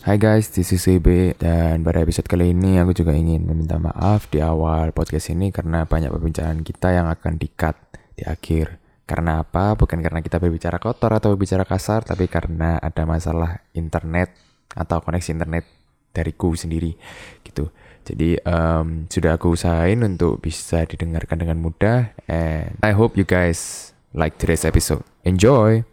[0.00, 4.32] Hai guys, this is CB dan pada episode kali ini aku juga ingin meminta maaf
[4.32, 7.76] di awal podcast ini karena banyak perbincangan kita yang akan di-cut
[8.16, 8.80] di akhir.
[9.04, 9.76] Karena apa?
[9.76, 14.32] Bukan karena kita berbicara kotor atau berbicara kasar, tapi karena ada masalah internet
[14.72, 15.68] atau koneksi internet
[16.16, 16.96] dariku sendiri
[17.44, 17.68] gitu.
[18.00, 23.92] Jadi um, sudah aku usahain untuk bisa didengarkan dengan mudah and I hope you guys
[24.16, 25.04] like today's episode.
[25.28, 25.89] Enjoy!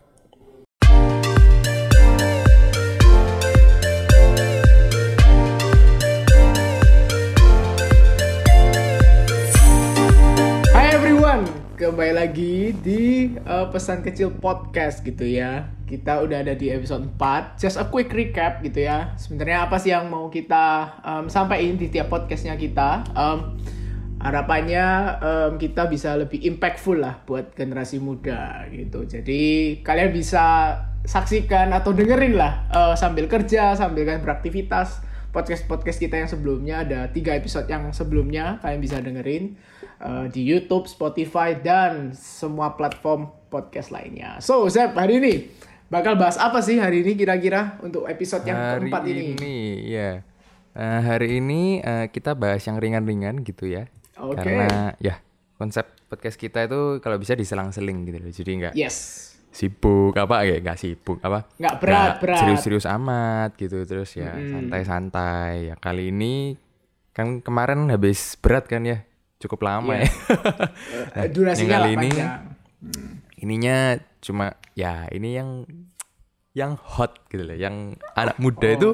[12.28, 15.72] Lagi di uh, pesan kecil podcast gitu ya.
[15.88, 17.56] Kita udah ada di episode 4.
[17.56, 19.16] Just a quick recap gitu ya.
[19.16, 23.08] Sebenarnya apa sih yang mau kita um, sampaikan di tiap podcastnya kita?
[23.16, 23.56] Um,
[24.20, 24.86] harapannya
[25.24, 29.08] um, kita bisa lebih impactful lah buat generasi muda gitu.
[29.08, 30.76] Jadi kalian bisa
[31.08, 35.00] saksikan atau dengerin lah uh, sambil kerja, sambil kalian beraktivitas
[35.32, 39.56] podcast-podcast kita yang sebelumnya ada tiga episode yang sebelumnya kalian bisa dengerin
[40.00, 44.38] uh, di YouTube, Spotify dan semua platform podcast lainnya.
[44.40, 45.34] So, Zep, hari ini
[45.88, 49.26] bakal bahas apa sih hari ini kira-kira untuk episode yang hari keempat ini?
[49.88, 50.20] ya.
[50.78, 53.90] Eh, hari ini eh, kita bahas yang ringan-ringan gitu ya.
[54.16, 54.38] Oke.
[54.38, 55.18] Karena ya
[55.56, 58.30] konsep podcast kita itu kalau bisa diselang-seling gitu loh.
[58.30, 58.98] Jadi nggak Yes.
[59.48, 62.40] sibuk apa ya nggak sibuk apa Nggak berat, berat.
[62.46, 66.54] serius-serius amat gitu terus ya santai-santai ya kali ini
[67.10, 69.02] kan kemarin habis berat kan ya
[69.38, 70.02] cukup lama Iya.
[70.02, 70.10] ya
[71.16, 72.42] Eh, Durasinya yang kali ini panjang.
[73.38, 73.78] ininya
[74.18, 75.64] cuma ya ini yang
[76.52, 78.94] yang hot gitu loh yang anak muda itu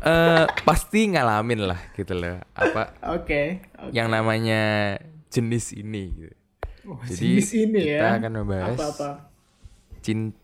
[0.00, 3.60] eh pasti ngalamin lah gitu loh apa Oke.
[3.78, 3.92] oke.
[3.92, 4.96] yang namanya
[5.28, 6.34] jenis ini gitu.
[6.82, 8.18] Oh, Jadi jenis ini kita ya.
[8.18, 9.10] akan membahas Apa-apa.
[10.00, 10.34] cin-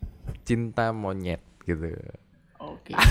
[0.45, 1.89] cinta monyet gitu.
[2.59, 2.93] Oke.
[2.95, 3.03] Duh.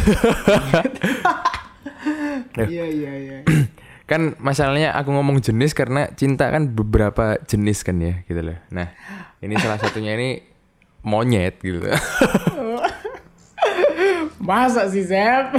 [2.67, 3.38] Iya, iya, iya.
[4.08, 8.56] Kan masalahnya aku ngomong jenis karena cinta kan beberapa jenis kan ya gitu loh.
[8.72, 8.95] Nah,
[9.44, 10.40] ini salah satunya ini
[11.03, 11.84] monyet gitu.
[14.47, 15.51] Masa sih, Zep?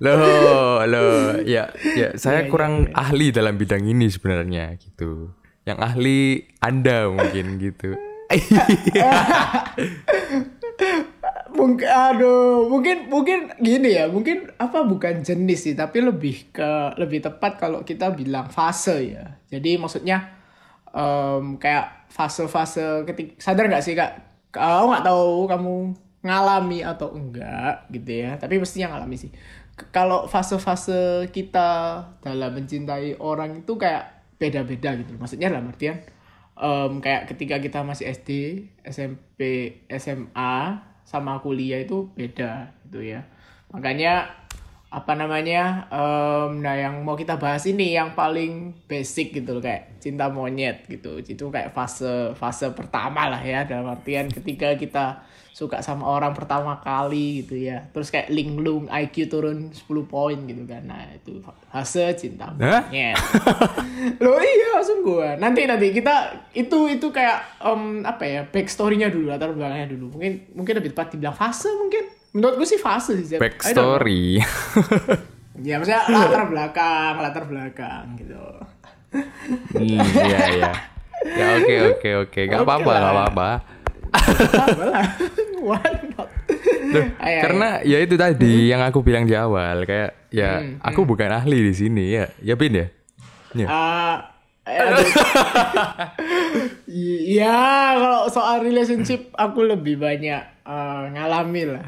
[0.00, 5.34] loh, loh, ya, ya saya Iya, iya, kurang ahli dalam bidang ini sebenarnya gitu.
[5.66, 7.98] Yang ahli Anda mungkin gitu.
[11.54, 17.20] mungkin aduh mungkin mungkin gini ya mungkin apa bukan jenis sih tapi lebih ke lebih
[17.24, 19.38] tepat kalau kita bilang fase ya.
[19.50, 20.30] Jadi maksudnya
[20.94, 24.12] em, kayak fase-fase ketik sadar nggak sih kak?
[24.50, 25.74] Kau nggak tahu kamu
[26.26, 28.36] ngalami atau enggak gitu ya.
[28.38, 29.30] Tapi mestinya ngalami sih.
[29.94, 35.16] Kalau fase-fase kita dalam mencintai orang itu kayak beda-beda gitu.
[35.16, 35.98] Maksudnya dalam artian
[36.60, 38.30] em, kayak ketika kita masih SD,
[38.84, 39.40] SMP,
[39.88, 43.26] SMA sama kuliah itu beda gitu ya.
[43.74, 44.30] Makanya
[44.90, 45.90] apa namanya?
[45.90, 50.86] em, nah yang mau kita bahas ini yang paling basic gitu loh kayak cinta monyet
[50.86, 51.18] gitu.
[51.18, 56.78] Itu kayak fase fase pertama lah ya dalam artian ketika kita suka sama orang pertama
[56.80, 57.84] kali gitu ya.
[57.90, 60.82] Terus kayak linglung IQ turun 10 poin gitu kan.
[60.86, 62.86] Nah, itu fase cinta Hah?
[62.86, 63.16] monyet.
[64.24, 65.36] Loh iya langsung gua.
[65.36, 70.16] Nanti nanti kita itu itu kayak em, apa ya backstory-nya dulu latar belakangnya dulu.
[70.16, 72.08] Mungkin mungkin lebih tepat dibilang fase mungkin.
[72.30, 73.36] Menurut gue sih fase sih.
[73.36, 73.42] Know.
[73.42, 74.38] Backstory.
[75.60, 78.44] Ya maksudnya latar belakang, latar belakang gitu.
[79.10, 80.72] Hmm, iya iya.
[81.20, 83.50] Ya oke oke oke, Oke apa-apa nggak apa-apa.
[85.60, 86.28] Why not?
[86.90, 87.40] Duh, ayo.
[87.46, 91.70] karena ya itu tadi yang aku bilang di awal kayak ya Hmm, aku bukan ahli
[91.70, 92.86] di sini ya, ya Bin ya.
[93.54, 93.66] Ya.
[94.66, 95.06] Aduh.
[96.86, 97.58] Iya,
[98.02, 101.86] kalau soal relationship aku lebih banyak eh, ngalami lah.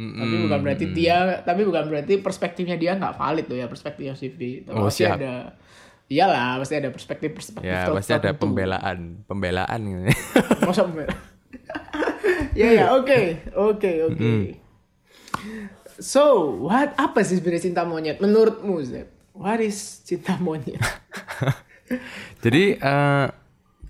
[0.00, 4.64] Tapi bukan berarti dia, tapi bukan berarti perspektifnya dia nggak valid tuh ya perspektifnya CV.
[4.70, 5.20] Oh, pasti siap.
[5.20, 5.54] ada,
[6.08, 7.68] iyalah pasti ada perspektif perspektif.
[7.68, 10.02] Ya pasti ada pembelaan, pembelaan gitu.
[10.64, 11.12] Masa pembela?
[12.54, 13.20] ya ya, oke,
[13.54, 14.32] oke, oke.
[16.00, 19.08] So, what apa sih sebenarnya cinta monyet menurutmu, Zep?
[19.36, 20.80] What is cinta monyet?
[22.44, 23.26] Jadi eh,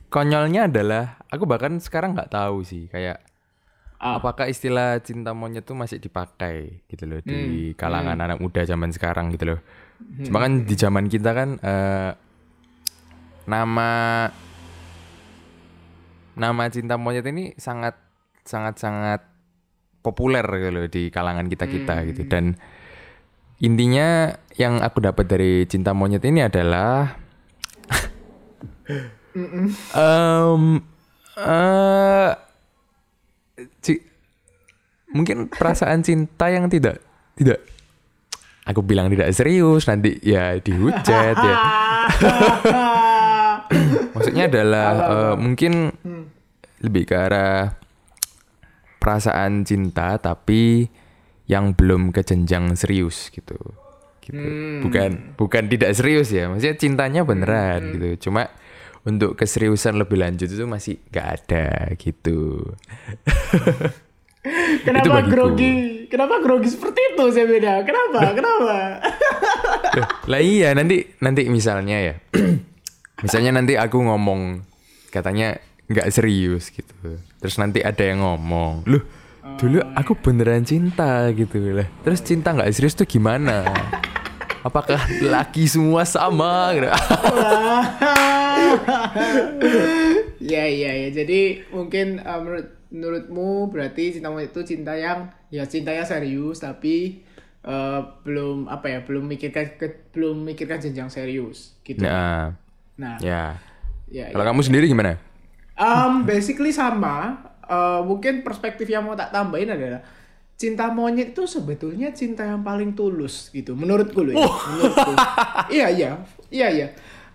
[0.09, 3.23] konyolnya adalah aku bahkan sekarang nggak tahu sih kayak
[4.01, 4.17] Ah.
[4.17, 8.89] apakah istilah cinta monyet tuh masih dipakai gitu loh Hmm, di kalangan anak muda zaman
[8.97, 9.61] sekarang gitu loh.
[10.25, 12.11] Cuma kan di zaman kita kan eh,
[13.45, 13.91] nama
[16.41, 18.01] nama cinta monyet ini sangat
[18.43, 19.21] sangat sangat
[20.01, 22.25] populer gitu loh di kalangan kita kita gitu.
[22.25, 22.57] Dan
[23.61, 27.13] intinya yang aku dapat dari cinta monyet ini adalah
[31.37, 32.31] eh,
[33.85, 34.05] ci-
[35.13, 37.05] mungkin perasaan cinta yang tidak
[37.37, 37.61] tidak
[38.65, 41.57] aku bilang tidak serius nanti ya dihujat ya
[44.15, 45.95] maksudnya adalah eh, mungkin
[46.81, 47.77] lebih ke arah
[49.01, 50.89] perasaan cinta tapi
[51.49, 53.59] yang belum ke jenjang serius gitu.
[54.21, 54.39] Gitu.
[54.87, 58.31] Bukan bukan tidak serius ya maksudnya cintanya beneran gitu.
[58.31, 58.47] Cuma
[59.03, 61.67] untuk keseriusan lebih lanjut itu masih nggak ada
[61.97, 62.63] gitu.
[64.87, 66.07] Kenapa grogi?
[66.09, 67.73] Kenapa grogi seperti itu saya beda?
[67.85, 68.21] Kenapa?
[68.33, 68.77] Kenapa?
[70.31, 72.15] Lah iya nanti nanti misalnya ya
[73.25, 74.65] misalnya nanti aku ngomong
[75.13, 75.59] katanya
[75.91, 77.21] nggak serius gitu.
[77.41, 79.05] Terus nanti ada yang ngomong loh
[79.41, 83.65] dulu aku beneran cinta gitu lah terus cinta nggak serius tuh gimana?
[84.61, 86.77] Apakah laki semua sama?
[86.77, 86.89] Gitu.
[90.41, 91.09] Ya ya ya.
[91.13, 97.23] Jadi mungkin uh, menurut menurutmu berarti cinta itu cinta yang ya cintanya serius tapi
[97.63, 102.03] uh, belum apa ya belum mikirkan ke, belum mikirkan jenjang serius gitu.
[102.03, 102.59] nah
[103.01, 103.57] Nah, ya
[104.13, 104.49] ya, kalau ya.
[104.53, 105.17] kamu sendiri gimana
[105.81, 107.41] Um, basically sama.
[107.65, 110.05] Uh, mungkin perspektif yang mau tak tambahin adalah
[110.61, 113.73] cinta monyet itu sebetulnya cinta yang paling tulus gitu.
[113.73, 114.45] Menurutku loh ya.
[114.45, 115.13] Menurutku.
[115.81, 116.11] iya iya
[116.53, 116.87] iya iya.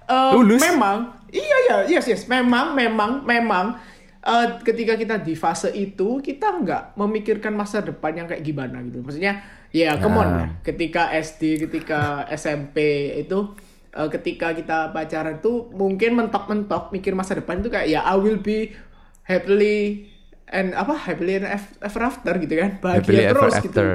[0.05, 0.61] Uh, Tulus?
[0.61, 2.21] Memang iya iya yes yes.
[2.29, 3.81] Memang memang memang
[4.21, 9.01] uh, ketika kita di fase itu kita nggak memikirkan masa depan yang kayak gimana gitu.
[9.01, 9.41] Maksudnya
[9.73, 10.35] ya come on Ah.
[10.45, 10.49] lah.
[10.61, 12.77] Ketika SD, ketika SMP
[13.25, 13.57] itu
[13.95, 18.37] uh, ketika kita pacaran tuh mungkin mentok-mentok mikir masa depan itu kayak ya I will
[18.37, 18.75] be
[19.23, 20.11] happily
[20.51, 22.77] and apa happily and ev- ever after gitu kan.
[22.83, 23.81] Bahagia Happily ever terus gitu.
[23.81, 23.87] after,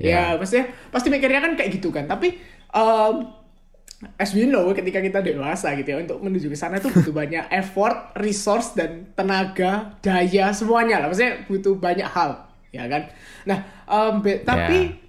[0.00, 0.22] ya ya.
[0.40, 0.58] pasti
[0.88, 2.08] pasti mikirnya kan kayak gitu kan.
[2.08, 2.38] Tapi
[2.72, 3.28] um,
[4.16, 7.44] as we know ketika kita dewasa gitu ya untuk menuju ke sana itu butuh banyak
[7.60, 11.10] effort resource dan tenaga daya semuanya lah.
[11.10, 13.10] Maksudnya butuh banyak hal ya kan.
[13.44, 13.58] Nah
[13.90, 15.07] um, be- tapi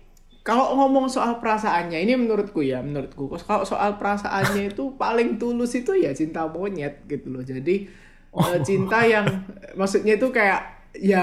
[0.50, 3.30] kalau ngomong soal perasaannya ini menurutku ya menurutku.
[3.46, 7.46] Kalau soal perasaannya itu paling tulus itu ya cinta monyet gitu loh.
[7.46, 7.86] Jadi
[8.34, 9.30] eh, cinta yang
[9.78, 11.22] maksudnya itu kayak ya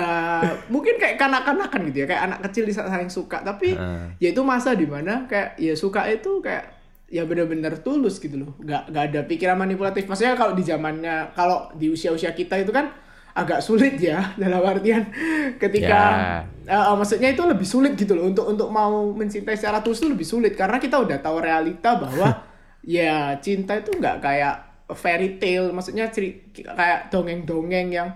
[0.70, 2.06] mungkin kayak kanak-kanakan gitu ya.
[2.06, 3.42] Kayak anak kecil saling suka.
[3.42, 4.06] Tapi Heeh.
[4.22, 6.78] ya itu masa di mana kayak ya suka itu kayak
[7.10, 8.54] ya bener-bener tulus gitu loh.
[8.62, 10.06] Nggak nggak ada pikiran manipulatif.
[10.06, 12.94] Maksudnya kalau di zamannya kalau di usia-usia kita itu kan
[13.36, 15.04] agak sulit ya dalam artian
[15.54, 16.00] ketika
[16.64, 16.72] Ya.
[16.72, 20.08] eh, eh, maksudnya itu lebih sulit gitu loh untuk untuk mau mencintai secara tulus itu
[20.08, 22.32] lebih sulit karena kita udah tahu realita bahwa
[22.82, 24.54] ya cinta itu nggak kayak
[24.88, 28.08] fairy tale maksudnya ceri- kayak dongeng-dongeng yang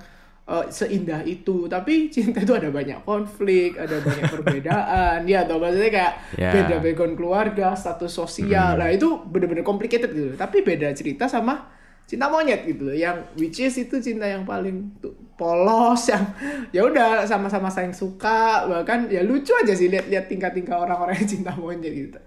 [0.46, 5.90] eh, seindah itu tapi cinta itu ada banyak konflik ada banyak perbedaan ya atau maksudnya
[5.90, 6.50] kayak Ya.
[6.50, 11.76] beda background keluarga status sosial nah itu bener-bener complicated gitu tapi beda cerita sama
[12.10, 12.96] cinta monyet gitu loh.
[12.96, 16.26] Yang which is itu cinta yang paling tuh polos yang
[16.74, 21.54] ya udah sama-sama saling suka bahkan ya lucu aja sih lihat-lihat tingkah-tingkah orang-orang yang cinta
[21.54, 22.18] monyet gitu.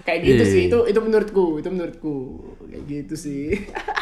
[0.00, 0.52] Kayak gitu Iya.
[0.52, 2.16] sih itu itu menurutku itu menurutku.
[2.68, 3.48] Kayak gitu sih.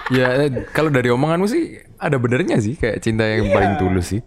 [0.08, 3.52] Ya eh, kalau dari omonganmu sih ada benernya sih kayak cinta yang Iya.
[3.52, 4.22] paling tulus sih.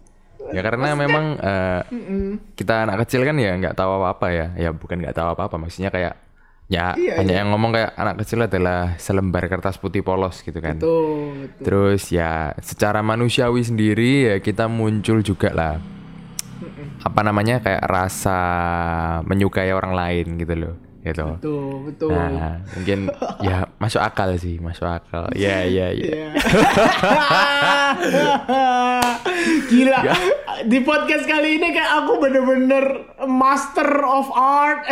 [0.54, 1.80] Ya karena memang eh,
[2.54, 4.46] kita anak kecil kan ya nggak tahu apa apa ya.
[4.54, 6.14] Ya bukan nggak tahu apa apa maksudnya kayak
[6.72, 10.80] ya Iya, hanya yang ngomong kayak anak kecil adalah selembar kertas putih polos gitu kan
[10.80, 11.64] tuh betul.
[11.68, 15.74] terus ya secara manusiawi sendiri ya kita muncul juga lah
[17.02, 18.38] apa namanya kayak rasa
[19.28, 23.10] menyukai orang lain gitu loh gitu betul betul Nah, mungkin
[23.46, 25.26] ya masuk akal sih, masuk akal.
[25.34, 25.98] Ya, ya, ya.
[25.98, 26.26] Iya.
[29.70, 29.98] Gila.
[30.62, 32.84] Di podcast kali ini kayak aku bener-bener
[33.26, 34.86] master of art.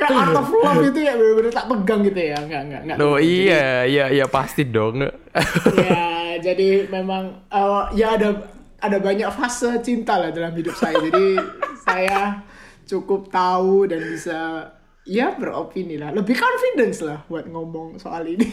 [0.00, 2.38] kayak art of love itu ya bener-bener tak pegang gitu ya.
[2.42, 2.96] Enggak, enggak.
[2.98, 5.06] Loh iya, iya, iya pasti dong.
[5.86, 8.42] ya, jadi memang eh, ya ada
[8.80, 10.98] ada banyak fase cinta lah dalam hidup saya.
[10.98, 11.38] Jadi
[11.86, 12.42] saya
[12.88, 14.38] cukup tahu dan bisa
[15.06, 16.10] ya beropini lah.
[16.10, 18.50] Lebih confidence lah buat ngomong soal ini.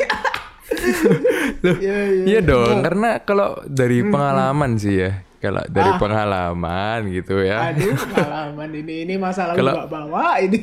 [1.64, 2.24] Iya, iya.
[2.28, 7.72] Iya dong, karena kalau dari pengalaman sih ya, kalau dari pengalaman gitu ya.
[7.72, 10.60] Aduh, pengalaman ini ini masalah Kalau- bawa bawa ini.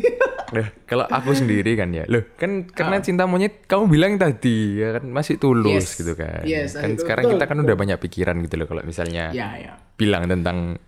[0.54, 5.00] Loh, kalau aku sendiri kan ya, loh kan karena cinta monyet kamu bilang tadi ya
[5.00, 5.98] kan masih tulus Yes.
[5.98, 6.42] gitu kan.
[6.44, 7.66] Yes, kan itu sekarang betul, kita kan betul.
[7.66, 9.72] udah banyak pikiran gitu loh kalau misalnya ya, ya.
[9.96, 10.78] bilang tentang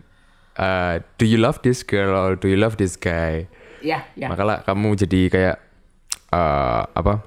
[0.57, 3.49] uh, do you love this girl or do you love this guy?
[3.83, 4.29] Ya, ya.
[4.33, 5.57] Makalah kamu jadi kayak
[6.33, 7.23] uh, apa?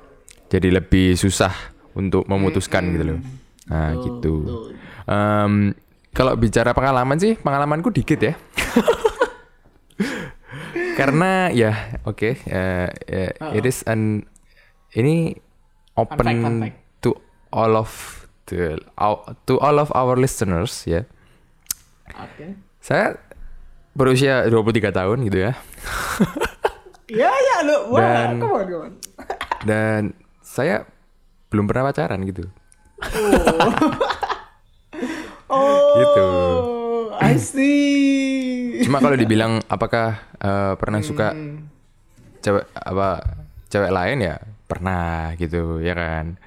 [0.50, 1.54] Jadi lebih susah
[2.00, 3.20] untuk memutuskan gitu loh.
[3.68, 4.34] Nah, gitu.
[4.48, 4.64] betul.
[5.06, 5.54] Em,
[6.16, 8.34] kalau bicara pengalaman sih, pengalamanku dikit ya.
[11.00, 11.72] Karena ya,
[12.04, 14.28] oke, eh, eh, it is an
[14.96, 15.32] ini
[15.96, 16.76] open fact, fun fact.
[17.00, 17.16] to
[17.56, 17.92] all of
[18.52, 18.76] the
[19.48, 21.08] to all of our listeners ya.
[22.20, 22.60] Oke.
[22.84, 23.16] Saya
[23.96, 25.52] berusia 23 tahun gitu ya.
[27.10, 28.94] Ya ya lu, wah, Dan- come on, come on.
[29.66, 30.02] Dan
[30.46, 30.86] saya
[31.50, 32.46] belum pernah pacaran gitu.
[35.50, 36.28] Oh, Gitu.
[37.18, 38.86] I see.
[38.86, 41.66] Cuma kalau dibilang apakah eh, pernah suka Hmm.
[42.40, 43.20] cewek apa
[43.68, 46.38] cewek lain ya pernah gitu ya kan.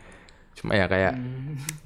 [0.54, 1.18] Cuma ya kayak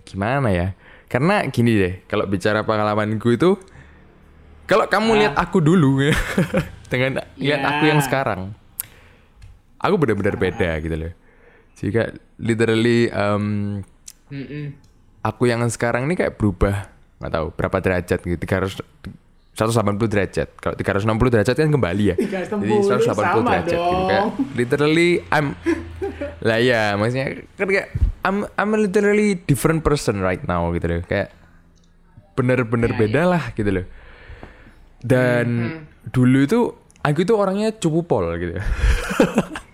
[0.04, 0.76] gimana ya?
[1.08, 3.56] Karena gini deh, kalau bicara pengalamanku itu
[4.66, 6.12] kalau kamu lihat aku dulu ya
[6.92, 7.68] dengan lihat Ya.
[7.72, 8.52] aku yang sekarang.
[9.80, 11.12] Aku benar-benar beda gitu loh.
[11.76, 12.08] Jika
[12.40, 13.44] literally em,
[14.32, 14.64] Mm-mm.
[15.20, 16.88] aku yang sekarang ini kayak berubah.
[17.20, 18.80] Nggak tahu berapa derajat gitu 300
[19.56, 20.48] 180 derajat.
[20.60, 22.16] Kalau 360 derajat kan kembali ya.
[22.16, 24.02] 360 jadi 180 sama derajat gitu.
[24.04, 24.30] Kayak dong.
[24.52, 25.46] literally I'm
[26.44, 27.88] lah ya maksudnya kan kayak
[28.20, 31.00] I'm I'm a literally different person right now gitu loh.
[31.08, 31.32] Kayak
[32.36, 33.86] bener-bener Ya, beda lah gitu loh.
[35.00, 35.46] Dan
[36.12, 36.60] dulu itu
[37.00, 38.60] aku itu orangnya cupu pol gitu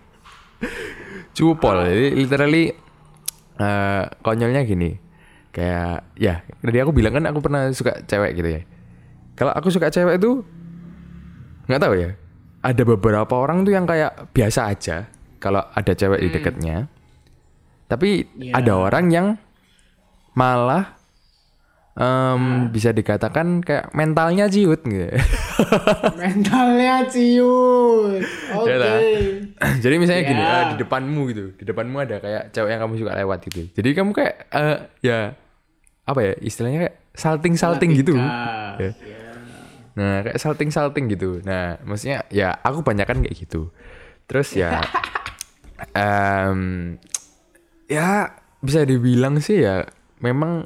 [1.33, 2.65] cupu pol jadi literally
[3.57, 4.91] eh, konyolnya gini.
[5.53, 8.63] Kayak ya tadi aku bilang kan aku pernah suka cewek gitu ya.
[9.37, 10.41] Kalau aku suka cewek itu
[11.69, 12.11] nggak tahu ya.
[12.63, 16.87] Ada beberapa orang tuh yang kayak biasa aja kalau ada cewek di dekatnya.
[17.91, 18.57] Tapi Ya.
[18.57, 19.27] ada orang yang
[20.33, 20.97] malah
[21.93, 25.13] em, bisa dikatakan kayak mentalnya ciut gitu
[26.21, 28.23] Mentalnya ciut.
[28.59, 28.69] Oke.
[28.69, 28.99] Ya lah.
[29.79, 30.51] Jadi misalnya gini, Ya.
[30.51, 33.61] eh, di depanmu gitu, di depanmu ada kayak cewek yang kamu suka lewat gitu.
[33.73, 35.19] Jadi kamu kayak eh, ya
[36.03, 38.17] apa ya istilahnya kayak salting salting gitu.
[38.17, 38.91] Ya.
[39.93, 41.39] Nah kayak salting salting gitu.
[41.45, 43.69] Nah maksudnya ya aku banyak kan kayak gitu.
[44.25, 44.81] Terus ya,
[45.93, 46.97] em,
[47.87, 48.33] ya
[48.63, 49.85] bisa dibilang sih ya
[50.19, 50.65] memang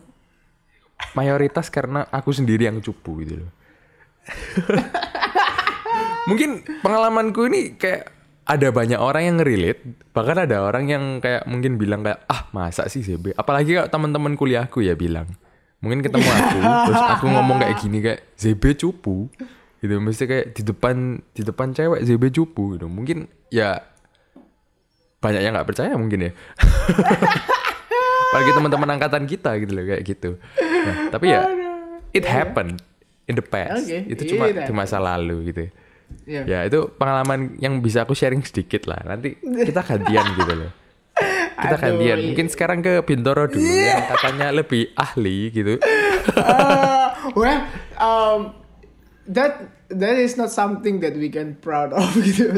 [1.16, 3.50] mayoritas karena aku sendiri yang cupu gitu loh.
[6.28, 8.10] mungkin pengalamanku ini kayak
[8.46, 9.82] ada banyak orang yang relate
[10.14, 14.38] bahkan ada orang yang kayak mungkin bilang kayak ah masa sih CB apalagi kalau teman-teman
[14.38, 15.26] kuliahku ya bilang.
[15.82, 19.28] Mungkin ketemu aku terus aku ngomong kayak gini kayak ZB cupu.
[19.76, 22.78] Gitu mesti kayak di depan di depan cewek ZB cupu.
[22.78, 22.86] Gitu.
[22.88, 23.82] Mungkin ya
[25.20, 26.32] banyak yang nggak percaya mungkin ya.
[28.26, 30.30] Apalagi teman-teman angkatan kita gitu loh kayak gitu
[30.86, 31.42] nah, tapi ya
[32.14, 32.78] it happened
[33.26, 35.64] in the past Oke, itu cuma it di masa lalu gitu
[36.22, 36.42] Iya.
[36.46, 40.70] ya itu pengalaman yang bisa aku sharing sedikit lah nanti kita gantian gitu loh
[41.58, 42.26] kita Aduh, gantian iya.
[42.30, 45.82] mungkin sekarang ke Bintoro dulu yang katanya lebih ahli gitu
[46.26, 47.60] Uh, well,
[47.96, 48.50] um,
[49.30, 52.50] that that is not something that we can proud of gitu.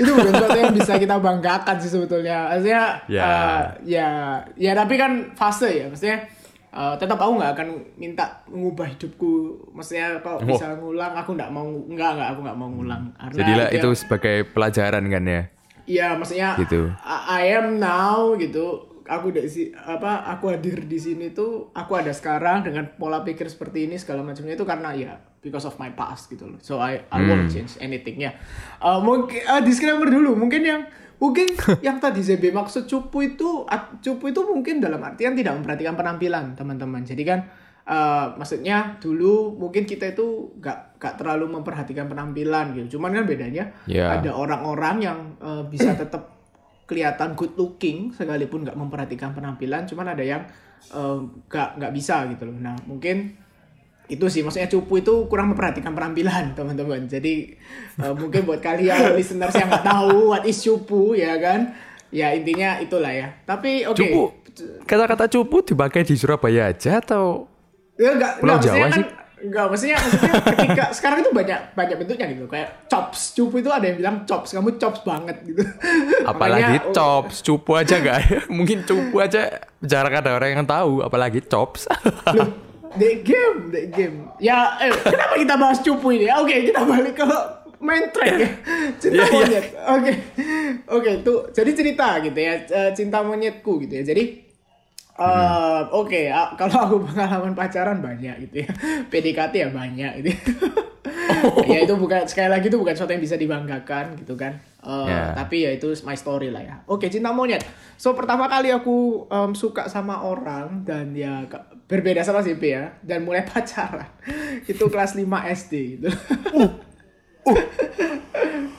[0.00, 2.56] Itu bukan sesuatu yang bisa kita banggakan sih sebetulnya.
[2.56, 3.20] Maksudnya, Ya.
[3.20, 4.08] uh, ya,
[4.56, 5.86] ya tapi kan fase ya.
[5.92, 6.24] Maksudnya,
[6.72, 9.32] uh, tetap aku nggak akan minta mengubah hidupku.
[9.70, 10.46] Maksudnya kalau Oh.
[10.46, 13.02] bisa ngulang, aku nggak mau, nggak nggak aku nggak mau ngulang.
[13.14, 15.42] Karena jadilah ya- itu sebagai pelajaran kan ya
[15.82, 16.88] Iya, maksudnya Gitu.
[16.96, 18.88] I, I am now gitu.
[19.02, 19.42] Aku di
[19.76, 24.22] apa aku hadir di sini tuh aku ada sekarang dengan pola pikir seperti ini segala
[24.22, 26.56] macamnya itu karena ya because of my past gitu loh.
[26.58, 28.30] So I I won't change anything ya.
[28.78, 30.82] Uh, mungkin uh, disclaimer dulu, mungkin yang
[31.22, 31.54] mungkin
[31.86, 33.62] yang tadi ZB maksud cupu itu
[34.02, 37.06] cupu itu mungkin dalam artian tidak memperhatikan penampilan teman-teman.
[37.06, 37.46] Jadi kan
[37.86, 42.98] uh, maksudnya dulu mungkin kita itu gak gak terlalu memperhatikan penampilan gitu.
[42.98, 44.18] Cuman kan bedanya Ya.
[44.18, 46.42] ada orang-orang yang uh, bisa tetap
[46.92, 50.42] kelihatan good looking sekalipun nggak memperhatikan penampilan cuman ada yang
[50.92, 53.32] uh, nggak nggak bisa gitu loh nah mungkin
[54.12, 57.08] itu sih maksudnya cupu itu kurang memperhatikan penampilan teman-teman.
[57.08, 57.56] Jadi
[57.98, 61.72] uh, mungkin buat kalian listeners yang nggak tahu what is cupu ya kan?
[62.12, 63.32] Ya intinya itulah ya.
[63.48, 63.96] Tapi oke.
[63.96, 64.22] Cupu.
[64.84, 67.48] Kata-kata cupu dipakai di Surabaya aja atau
[68.00, 69.06] Ya enggak, Pulau enggak, Jawa kan, sih?
[69.42, 72.44] Enggak, maksudnya maksudnya ketika sekarang itu banyak banyak bentuknya gitu.
[72.46, 75.62] Kayak chops, cupu itu ada yang bilang chops, kamu chops banget gitu.
[76.22, 78.18] apalagi Makanya, oh, chops cupu aja nggak?
[78.22, 79.42] Ya mungkin cupu aja
[79.82, 81.90] jarang ada orang yang tahu apalagi chops.
[82.32, 84.16] Loh, the game, the game.
[84.38, 86.28] Ya, eh, kenapa kita bahas cupu ini?
[86.32, 87.26] Oke, kita balik ke
[87.82, 88.50] main track ya.
[89.02, 89.34] Cinta Iya, iya.
[89.34, 89.64] monyet.
[89.90, 90.12] Oke.
[90.88, 94.04] Oke, tuh jadi cerita gitu ya, eh, cinta monyetku gitu ya.
[94.06, 94.24] Jadi
[95.12, 98.70] eh, oke, ah, kalau aku pengalaman pacaran banyak gitu ya.
[99.12, 100.28] PDKT ya banyak gitu.
[100.32, 100.38] ya
[101.86, 104.58] itu bukan sekali lagi itu bukan sesuatu yang bisa dibanggakan gitu kan.
[104.82, 105.30] Eh, Ya.
[105.38, 106.76] Tapi ya itu my story lah ya.
[106.90, 107.62] Oke, cinta monyet.
[107.94, 111.46] So pertama kali aku em, suka sama orang dan ya
[111.86, 114.10] berbeda sama CP ya dan mulai pacaran
[114.66, 115.22] itu kelas 5
[115.62, 116.10] SD gitu.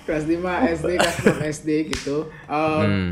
[0.08, 0.44] kelas 5
[0.80, 2.28] SD, kelas 6 SD gitu.
[2.52, 3.12] Em, hmm.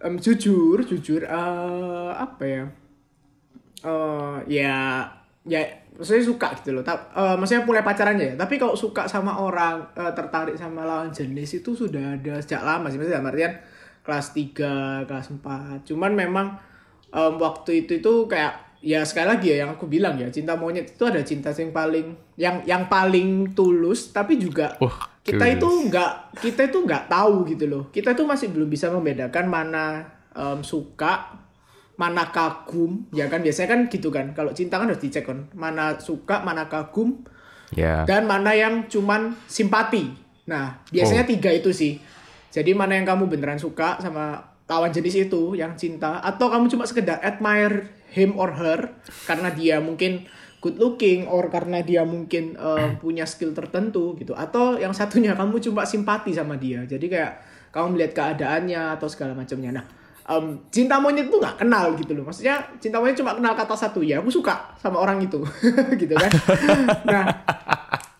[0.00, 2.64] em, jujur, jujur eh, apa ya?
[3.84, 4.78] Eh, ya
[5.42, 6.82] ya maksudnya suka gitu loh.
[6.82, 8.34] Ta- eh, maksudnya mulai pacarannya ya.
[8.38, 12.88] Tapi kalau suka sama orang eh, tertarik sama lawan jenis itu sudah ada sejak lama
[12.88, 12.96] sih.
[12.96, 13.54] Maksudnya dalam artian
[14.02, 15.86] kelas 3, kelas 4.
[15.86, 16.46] Cuman memang
[17.12, 20.98] em, waktu itu itu kayak ya sekali lagi ya yang aku bilang ya cinta monyet
[20.98, 25.54] itu ada cinta yang paling yang yang paling tulus tapi juga Wah, kita tulus.
[25.54, 26.10] itu nggak
[26.42, 30.02] kita itu nggak tahu gitu loh kita itu masih belum bisa membedakan mana
[30.34, 31.30] em, suka
[32.02, 33.46] mana kagum ya kan?
[33.46, 34.34] Biasanya kan gitu kan.
[34.34, 35.46] Kalau cinta kan harus dicek kan.
[35.54, 37.22] Mana suka mana kagum.
[37.72, 38.04] Ya.
[38.04, 40.12] dan mana yang cuman simpati.
[40.44, 41.96] Nah biasanya tiga itu sih.
[42.52, 46.20] Jadi mana yang kamu beneran suka sama lawan jenis itu yang cinta.
[46.20, 48.92] Atau kamu cuma sekedar admire him or her
[49.24, 50.28] karena dia mungkin
[50.60, 54.36] good looking or karena dia mungkin eh, punya skill tertentu gitu.
[54.36, 56.84] Atau yang satunya kamu cuma simpati sama dia.
[56.84, 57.32] Jadi kayak
[57.72, 59.80] kamu melihat keadaannya atau segala macamnya.
[59.80, 59.84] Nah
[60.24, 64.00] em, cinta monyet itu nggak kenal gitu loh maksudnya cinta monyet cuma kenal kata satu
[64.00, 65.42] ya aku suka sama orang itu
[66.00, 66.30] gitu kan
[67.02, 67.24] nah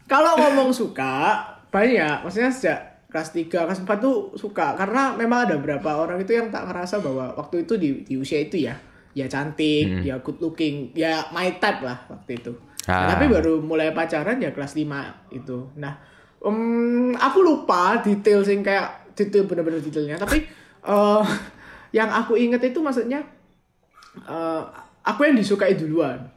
[0.04, 2.78] kalau ngomong suka banyak maksudnya sejak
[3.08, 7.04] kelas 3, kelas 4 tuh suka karena memang ada beberapa orang itu yang tak ngerasa
[7.04, 8.72] bahwa waktu itu di, di usia itu ya
[9.12, 12.48] ya cantik, ya good looking, ya my type lah waktu itu.
[12.88, 13.08] Nah, Ah.
[13.12, 15.68] tapi baru mulai pacaran ya kelas 5 itu.
[15.76, 16.00] Nah,
[16.40, 20.48] em, aku lupa detail sing kayak detail bener-bener detailnya, tapi
[20.82, 21.22] eh
[21.92, 23.20] yang aku inget itu maksudnya
[24.18, 24.62] eh
[25.02, 26.28] aku yang disukai duluan.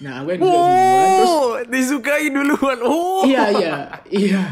[0.00, 2.78] Nah, aku yang disukai duluan terus Oh, disukai duluan.
[2.80, 3.20] Oh.
[3.24, 3.74] iya iya
[4.08, 4.42] iya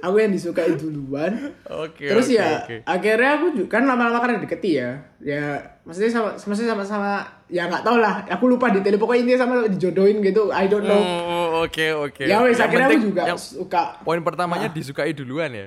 [0.00, 2.08] aku yang disukai duluan Oke.
[2.08, 2.76] terus oke, ya oke.
[2.88, 7.20] akhirnya aku juga kan lama-lama kan deketi ya ya maksudnya sama maksudnya sama-sama
[7.52, 10.96] ya nggak tau lah aku lupa detail pokoknya intinya sama dijodohin gitu I don't know
[10.96, 12.22] Oh, oke oke.
[12.26, 15.66] ya wes Yang akhirnya aku juga yang suka poin pertamanya disukai duluan ya.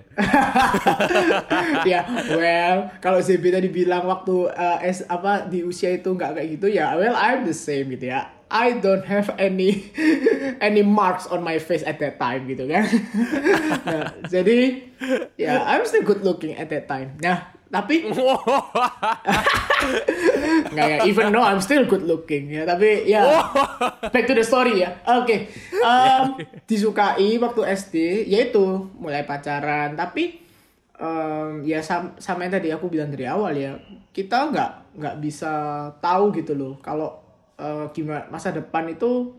[1.97, 2.01] ya
[2.37, 6.67] well kalau ZB tadi bilang waktu eh, S apa di usia itu nggak kayak gitu
[6.69, 9.93] ya well I'm the same gitu ya I don't have any
[10.67, 12.85] any marks on my face at that time gitu kan
[13.89, 14.89] Nah, jadi
[15.37, 18.09] ya I'm still good looking at that time nah tapi
[20.69, 23.25] nggak ya even though I'm still good looking ya tapi ya.
[24.09, 24.93] Back to the story ya.
[25.05, 26.23] Oke Em,
[26.69, 28.61] disukai waktu SD yaitu
[28.95, 30.39] mulai pacaran tapi
[30.95, 33.77] em, ya sam- sama yang tadi aku bilang dari awal ya
[34.09, 35.53] kita nggak nggak bisa
[35.97, 37.17] tahu gitu loh kalau
[37.55, 39.31] eh, gimana masa depan itu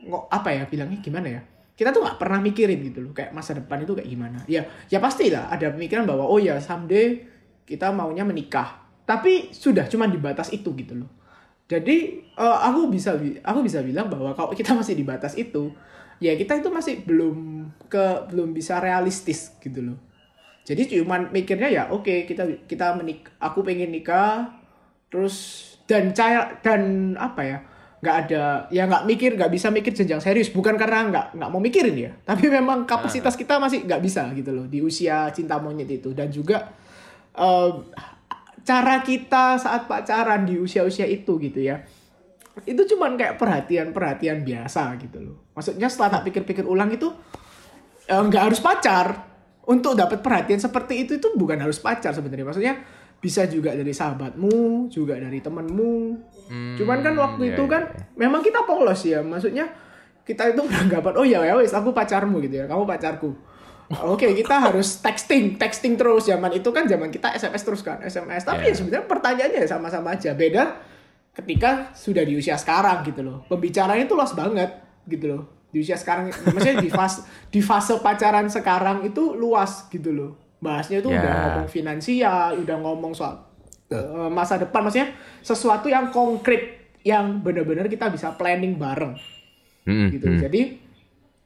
[0.00, 1.42] nggak apa ya bilangnya gimana ya?
[1.76, 4.38] Kita tuh nggak pernah mikirin gitu loh kayak masa depan itu kayak gimana.
[4.46, 7.24] Ya ya pasti lah ada pemikiran bahwa oh ya someday
[7.64, 8.79] kita maunya menikah
[9.10, 11.10] tapi sudah cuma di batas itu gitu loh.
[11.66, 15.74] Jadi eh, aku bisa bi- aku bisa bilang bahwa kalau kita masih di batas itu
[16.22, 19.98] ya kita itu masih belum ke belum bisa realistis gitu loh.
[20.62, 24.54] Jadi cuman mikirnya ya oke kita kita menik aku pengen nikah
[25.10, 27.58] terus dan cara dan apa ya
[28.00, 30.54] nggak ada ya nggak mikir nggak bisa mikir jenjang serius.
[30.54, 34.54] Bukan karena nggak nggak mau mikirin ya tapi memang kapasitas kita masih nggak bisa gitu
[34.54, 36.14] loh di usia cinta monyet itu.
[36.14, 36.70] Dan juga
[37.34, 37.70] eh,
[38.70, 41.82] cara kita saat pacaran di usia-usia itu gitu ya.
[42.62, 45.36] Itu cuman kayak perhatian-perhatian biasa gitu loh.
[45.58, 47.10] Maksudnya setelah tak pikir-pikir ulang itu
[48.06, 49.26] eh, nggak harus pacar.
[49.60, 52.46] Untuk dapat perhatian seperti itu itu bukan harus pacar sebenarnya.
[52.46, 52.74] Maksudnya
[53.20, 55.94] bisa juga dari sahabatmu juga dari temenmu
[56.80, 57.82] cuman kan waktu iya, itu iya, kan
[58.16, 59.20] memang kita polos ya.
[59.20, 59.68] Maksudnya
[60.24, 62.66] kita itu beranggapan oh ya ya wes aku pacarmu gitu ya.
[62.66, 63.49] Kamu pacarku
[63.90, 66.30] Oke, kita harus texting, texting terus.
[66.30, 68.46] Zaman itu kan zaman kita SMS terus kan, SMS.
[68.46, 68.70] Tapi Yeah.
[68.70, 70.30] ya sebenarnya pertanyaannya sama-sama aja.
[70.38, 70.78] Beda
[71.34, 73.42] ketika sudah di usia sekarang gitu loh.
[73.50, 74.70] Pembicaraan itu luas banget
[75.10, 75.42] gitu loh.
[75.70, 80.30] Di usia sekarang, maksudnya di fase di fase pacaran sekarang itu luas gitu loh.
[80.62, 81.42] Bahasnya itu udah Yeah.
[81.50, 83.42] ngomong finansial, udah ngomong soal
[83.90, 85.10] eh, masa depan, maksudnya
[85.42, 89.18] sesuatu yang konkret yang benar-benar kita bisa planning bareng
[89.82, 90.26] Mm-mm, gitu.
[90.30, 90.38] mm.
[90.46, 90.60] Jadi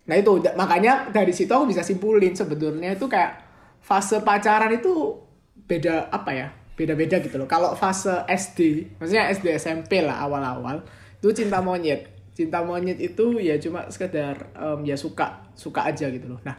[0.04, 3.40] nah itu makanya dari situ aku bisa simpulin sebetulnya itu kayak
[3.80, 5.16] fase pacaran itu
[5.64, 6.48] beda apa ya?
[6.74, 7.46] Beda-beda gitu loh.
[7.46, 10.82] Kalau fase SD, maksudnya SD SMP lah awal-awal
[11.20, 12.10] itu cinta monyet.
[12.34, 16.40] Cinta monyet itu ya cuma sekedar em, ya suka suka aja gitu loh.
[16.42, 16.56] Nah,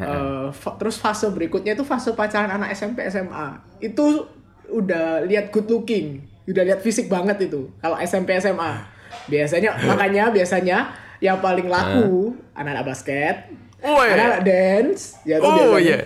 [0.00, 3.60] eh, fa- terus fase berikutnya itu fase pacaran anak SMP SMA.
[3.84, 4.26] Itu
[4.72, 7.68] udah lihat good looking, udah lihat fisik banget itu.
[7.84, 8.80] Kalau SMP SMA.
[9.28, 10.88] Biasanya makanya biasanya
[11.20, 13.36] yang paling laku anak-anak basket,
[13.80, 14.12] Oh, iya.
[14.16, 15.98] anak-anak dance, ya tuh Oh, biasanya iya.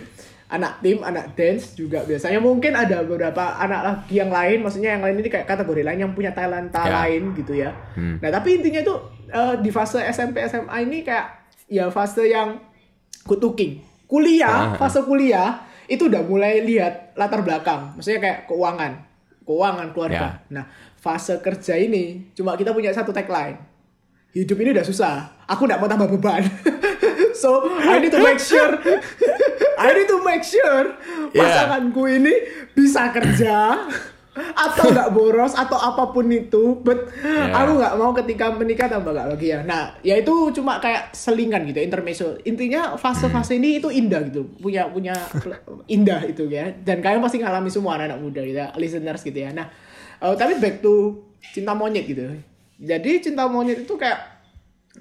[0.47, 5.03] anak tim, anak dance juga biasanya mungkin ada beberapa anak lagi yang lain, maksudnya yang
[5.03, 7.03] lain ini kayak kategori lain yang punya talenta Ya.
[7.03, 7.75] lain gitu ya.
[7.95, 8.23] Hmm.
[8.23, 8.95] Nah tapi intinya itu
[9.27, 11.27] eh, di fase SMP SMA ini kayak
[11.67, 12.61] ya fase yang
[13.25, 13.83] good looking.
[14.07, 14.79] Kuliah, Ah.
[14.79, 18.93] fase kuliah itu udah mulai lihat latar belakang, maksudnya kayak keuangan,
[19.43, 20.39] keuangan keluarga.
[20.39, 20.55] Ya.
[20.55, 23.59] Nah fase kerja ini cuma kita punya satu tagline,
[24.35, 25.15] hidup ini udah susah.
[25.47, 26.43] Aku nggak mau tambah beban.
[27.43, 28.75] so I need to make sure
[29.79, 30.87] I need to make sure
[31.35, 31.51] Yeah.
[31.51, 32.31] pasanganku ini
[32.79, 33.75] bisa kerja
[34.35, 37.55] atau nggak boros atau apa pun itu, but Yeah.
[37.55, 39.63] aku nggak mau ketika menikah tambah nggak lagi ya.
[39.67, 42.39] Nah, ya itu cuma kayak selingan gitu, intermezzo.
[42.47, 45.15] Intinya fase-fase ini itu indah gitu, punya punya
[45.87, 46.71] indah itu ya.
[46.71, 49.51] Dan kalian pasti ngalami semua anak-anak muda gitu, ya, listeners gitu ya.
[49.55, 49.67] Nah,
[50.23, 51.19] eh, tapi back to
[51.55, 52.31] cinta monyet gitu.
[52.79, 54.35] Jadi cinta monyet itu kayak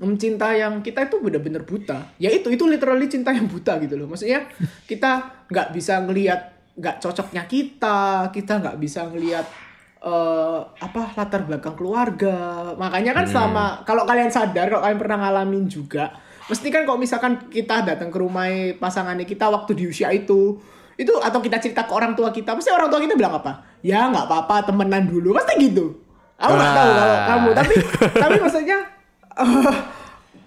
[0.01, 2.17] Em, cinta yang kita itu bener-bener buta.
[2.17, 4.09] Ya itu itu literally cinta yang buta gitu loh.
[4.09, 4.49] Maksudnya
[4.89, 6.41] kita nggak bisa ngelihat
[6.73, 9.45] nggak cocoknya kita kita nggak bisa ngelihat
[10.01, 12.73] eh, apa latar belakang keluarga.
[12.73, 16.09] Makanya kan selama kalau kalian sadar kalau kalian pernah ngalamin juga
[16.43, 20.59] mesti kan kalau misalkan kita datang ke rumah pasangannya kita waktu di usia itu
[20.99, 23.61] itu atau kita cerita ke orang tua kita pasti orang tua kita bilang apa?
[23.85, 25.37] Ya nggak apa-apa temenan dulu.
[25.37, 26.02] Pasti gitu
[26.37, 27.73] aku nggak tahu kalau kamu tapi
[28.13, 28.77] tapi maksudnya
[29.37, 29.75] eh,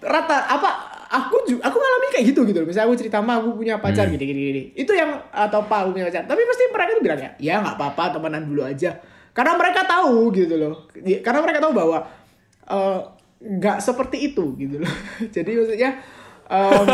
[0.03, 0.69] rata apa
[1.07, 2.59] aku juga aku ngalamin kayak gitu gitu.
[2.67, 4.61] Misalnya aku cerita mah aku punya pacar gini gini gini.
[4.75, 6.27] Itu yang atau pak aku punya pacar.
[6.27, 8.91] Tapi pasti mereka tuh bilang ya, ya nggak apa-apa temenan dulu aja.
[9.31, 10.75] Karena mereka tahu gitu loh.
[11.23, 11.97] Karena mereka tahu bahwa
[12.67, 12.99] eh,
[13.37, 14.93] nggak seperti itu gitu loh.
[15.35, 15.91] Jadi maksudnya
[16.47, 16.85] em,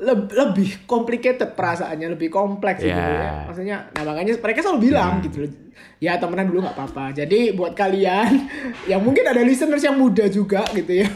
[0.00, 3.08] leb- lebih complicated perasaannya, lebih kompleks gitu Ya.
[3.08, 3.32] ya.
[3.46, 5.52] Maksudnya, nah makanya mereka selalu bilang gitu loh.
[5.98, 7.12] Ya temenan dulu nggak apa-apa.
[7.14, 8.28] Jadi buat kalian
[8.90, 11.08] yang mungkin ada listeners yang muda juga gitu ya.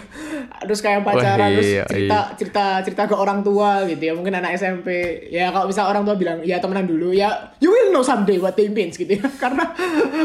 [0.59, 4.13] Terus kayak pacaran Wah, terus iya, cerita cerita cerita ke orang tua gitu ya.
[4.13, 4.89] Mungkin anak SMP.
[5.29, 8.55] Ya kalau misal orang tua bilang ya temenan dulu ya you will know someday what
[8.55, 9.27] they means gitu ya.
[9.43, 9.71] Karena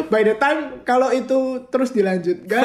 [0.08, 2.64] by the time kalau itu terus dilanjutkan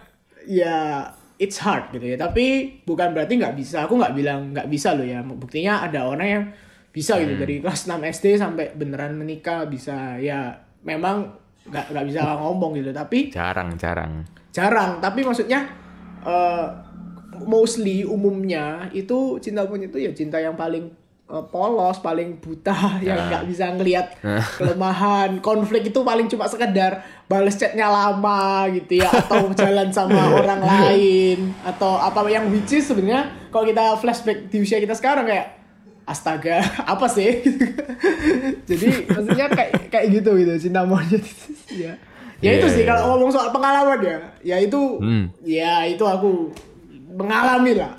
[0.48, 1.06] ya
[1.38, 2.16] it's hard gitu ya.
[2.18, 3.86] Tapi bukan berarti nggak bisa.
[3.86, 5.22] Aku nggak bilang nggak bisa loh ya.
[5.22, 6.44] Buktinya ada orang yang
[6.90, 7.38] bisa gitu.
[7.38, 10.18] Dari kelas 6 SD sampai beneran menikah bisa.
[10.18, 11.38] Ya memang
[11.70, 12.90] nggak nggak bisa ngomong gitu.
[12.90, 14.26] Tapi Jarang, jarang.
[14.50, 14.98] jarang.
[14.98, 15.64] Tapi maksudnya
[16.26, 16.66] eh,
[17.46, 20.90] mostly umumnya itu cinta monyet itu ya cinta yang paling
[21.28, 22.72] polos paling buta
[23.04, 24.16] yang nggak bisa ngelihat
[24.54, 25.38] kelemahan.
[25.38, 31.52] Konflik itu paling cuma sekedar balas chatnya lama gitu ya atau jalan sama orang lain
[31.62, 35.60] atau apa yang which is sebenarnya kalau kita flashback di usia kita sekarang kayak
[36.02, 37.44] astaga apa sih?
[38.64, 41.20] Jadi maksudnya kayak kayak gitu gitu cinta monyet
[41.68, 41.92] ya.
[42.38, 42.88] Ya itu Iya, sih iya.
[42.88, 45.26] kalau ngomong soal pengalaman ya ya itu Hmm.
[45.42, 46.54] ya itu aku
[47.10, 47.90] mengalami lah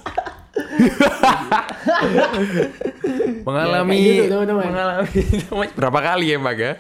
[3.41, 4.65] Mengalami, Ya, gitu, teman-teman.
[4.67, 5.21] mengalami
[5.73, 6.73] berapa kali ya, Mbak ya?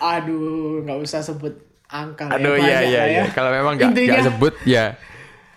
[0.00, 1.52] aduh nggak usah sebut
[1.86, 3.24] angka ya, Aduh, iya, banyak iya, lah iya.
[3.30, 4.84] Kalau memang nggak Intinya- nggak sebut, ya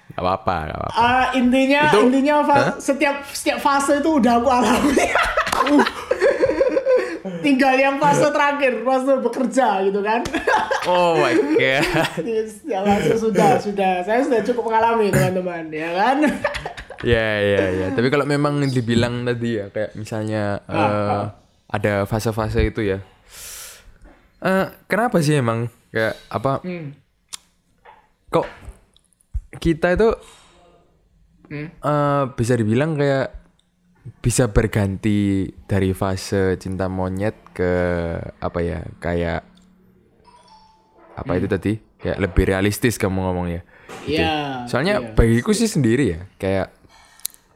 [0.10, 0.96] nggak apa-apa, nggak apa-apa.
[1.00, 2.76] Ah, intinya Itu- intinya Hah?
[2.78, 5.06] setiap setiap fase itu udah aku alami.
[7.24, 10.20] Tinggal yang fase terakhir, fase bekerja gitu kan.
[10.84, 11.84] Oh my god.
[12.68, 16.18] Ya fase sudah sudah saya sudah cukup mengalami teman-teman ya kan.
[17.04, 17.88] Ya, ya, ya.
[17.92, 21.24] Tapi kalau memang dibilang tadi ya, kayak misalnya Ah, eh,
[21.68, 23.00] ada fase-fase itu ya.
[24.40, 26.60] Eh, kenapa sih emang kayak apa?
[26.64, 26.96] Hmm.
[28.28, 28.48] Kok
[29.60, 30.10] kita itu
[31.44, 31.68] Hmm.
[31.70, 33.43] eh, bisa dibilang kayak
[34.20, 37.72] bisa berganti dari fase cinta monyet ke
[38.38, 38.84] apa ya?
[39.00, 39.48] Kayak
[41.14, 41.40] apa Hmm.
[41.40, 41.74] itu tadi?
[42.00, 43.62] Kayak lebih realistis kamu ngomongnya.
[44.04, 44.20] Gitu.
[44.20, 44.66] Iya.
[44.68, 45.10] Soalnya iya.
[45.16, 46.68] bagiku sih sendiri ya, kayak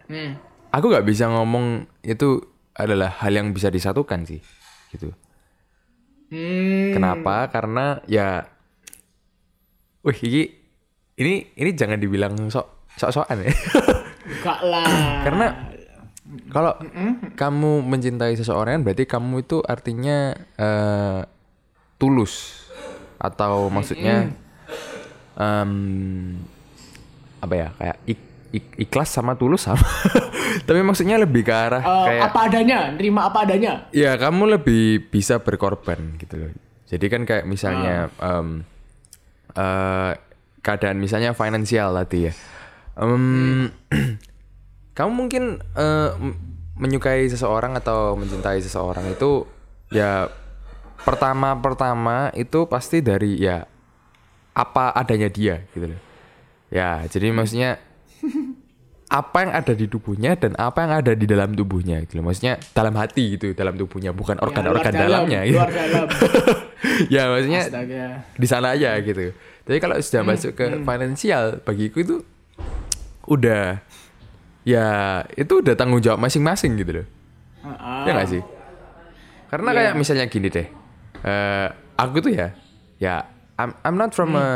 [0.07, 0.39] Hmm.
[0.71, 2.39] aku nggak bisa ngomong itu
[2.71, 4.39] adalah hal yang bisa disatukan sih
[4.88, 5.12] gitu
[6.31, 6.95] Hmm.
[6.95, 8.47] kenapa karena ya
[9.99, 10.41] wih ini
[11.17, 13.51] ini ini jangan dibilang sok sok sokan ya
[14.27, 14.88] Enggak lah.
[15.27, 15.45] karena
[16.47, 16.75] kalau
[17.33, 21.21] kamu mencintai seseorang berarti kamu itu artinya eh,
[21.95, 22.65] tulus.
[23.17, 24.29] Atau maksudnya
[25.33, 25.71] em,
[27.37, 29.81] apa ya kayak ik- ik- ikhlas sama tulus sama.
[30.67, 33.87] Tapi maksudnya lebih ke arah Eh, kayak apa adanya, nerima apa adanya.
[33.89, 36.51] ya kamu lebih bisa berkorban gitu loh.
[36.87, 38.63] Jadi kan kayak misalnya em,
[39.53, 40.11] eh,
[40.61, 42.33] keadaan misalnya finansial tadi ya.
[42.97, 43.71] Em,
[44.97, 45.43] kamu mungkin
[46.17, 46.38] m-
[46.75, 49.45] menyukai seseorang atau mencintai seseorang itu
[49.89, 50.25] ya
[51.01, 53.62] pertama-pertama itu pasti dari ya
[54.51, 56.01] apa adanya dia gitu loh
[56.67, 57.77] ya jadi maksudnya
[59.07, 62.27] apa yang ada di tubuhnya dan apa yang ada di dalam tubuhnya gitu loh.
[62.27, 65.55] Maksudnya dalam hati gitu, dalam tubuhnya bukan organ-organ Ya, dalam, dalamnya gitu.
[65.55, 66.05] Luar dalam.
[67.15, 68.05] ya maksudnya Astaga.
[68.36, 69.31] di sana aja gitu.
[69.63, 72.15] Tapi kalau sudah Hmm, masuk ke finansial bagiku itu
[73.23, 73.79] udah
[74.67, 74.88] ya
[75.34, 77.08] itu udah tanggung jawab masing-masing gitu loh.
[77.63, 78.43] Ah, Ya nggak sih?
[79.47, 79.77] Karena Iya.
[79.80, 80.67] kayak misalnya gini deh.
[81.17, 82.53] eh aku tuh ya
[82.99, 83.25] ya
[83.58, 84.43] I'm I'm not from Hmm.
[84.43, 84.47] a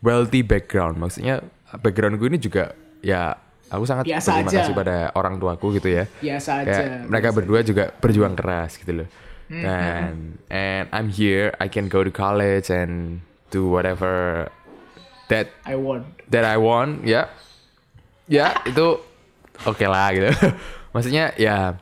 [0.00, 0.98] wealthy background.
[0.98, 1.40] Maksudnya
[1.72, 3.32] backgroundku ini juga ya
[3.68, 4.58] aku sangat Biasa berterima aja.
[4.60, 6.04] kasih pada orang tuaku gitu ya.
[6.18, 6.84] Biasa Kayak aja.
[7.06, 9.08] mereka berdua juga berjuang keras gitu loh.
[9.46, 10.12] Hmm, Dan
[10.46, 14.46] and I'm here, I can go to college and do whatever
[15.26, 16.06] that I want.
[16.28, 17.26] that I want, ya.
[18.30, 18.86] Ya, itu
[19.66, 20.30] oke lah gitu.
[20.94, 21.74] Maksudnya ya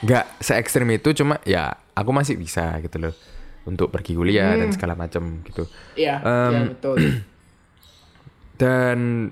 [0.00, 3.14] nggak se ekstrim itu cuma ya aku masih bisa gitu loh
[3.68, 5.66] untuk pergi kuliah dan segala macam gitu.
[5.92, 6.96] Iya, Em, iya betul.
[8.60, 9.28] Dan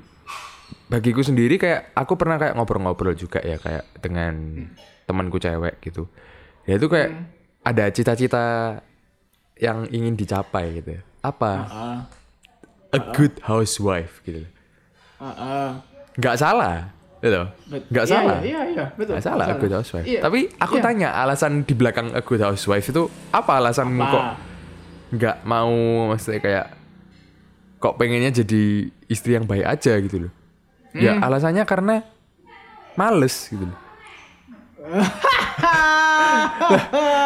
[0.89, 4.67] bagiku sendiri kayak aku pernah kayak ngobrol-ngobrol juga ya kayak dengan
[5.05, 6.09] temanku cewek gitu.
[6.65, 7.13] Ya itu kayak
[7.65, 8.45] ada cita-cita
[9.57, 10.97] yang ingin dicapai gitu.
[10.97, 11.03] ya.
[11.21, 11.53] Apa?
[11.69, 12.01] Ah,
[12.89, 14.49] A good housewife gitu.
[15.21, 15.71] ah, ah.
[16.19, 17.43] Nggak salah, gitu.
[17.89, 18.39] Nggak iya, salah.
[18.43, 19.15] Iya, iya, betul.
[19.15, 20.03] Nggak salah, a good housewife.
[20.05, 20.21] Iya.
[20.21, 20.83] Tapi aku Iya.
[20.83, 24.11] tanya alasan di belakang a good housewife itu apa alasanmu Apa?
[24.11, 24.25] kok
[25.09, 25.73] nggak mau
[26.11, 26.67] maksudnya kayak
[27.79, 28.63] kok pengennya jadi
[29.07, 30.33] istri yang baik aja gitu loh.
[30.93, 31.23] Ya Hmm.
[31.23, 32.03] alasannya karena
[32.93, 33.79] males gitu loh.
[36.69, 36.85] Lah,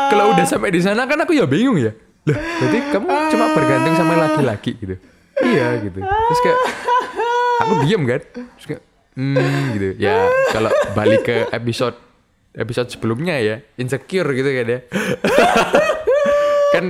[0.09, 1.93] kalau udah sampai di sana kan aku ya bingung ya.
[2.23, 4.95] Loh, berarti kamu cuma bergantung sama laki-laki gitu.
[5.41, 5.99] Iya gitu.
[5.99, 6.59] Terus kayak
[7.63, 8.21] aku diem kan.
[8.23, 9.89] Terus kayak hmm gitu.
[10.01, 11.97] Ya kalau balik ke episode
[12.53, 14.81] episode sebelumnya ya, insecure gitu kan ya.
[16.73, 16.85] kan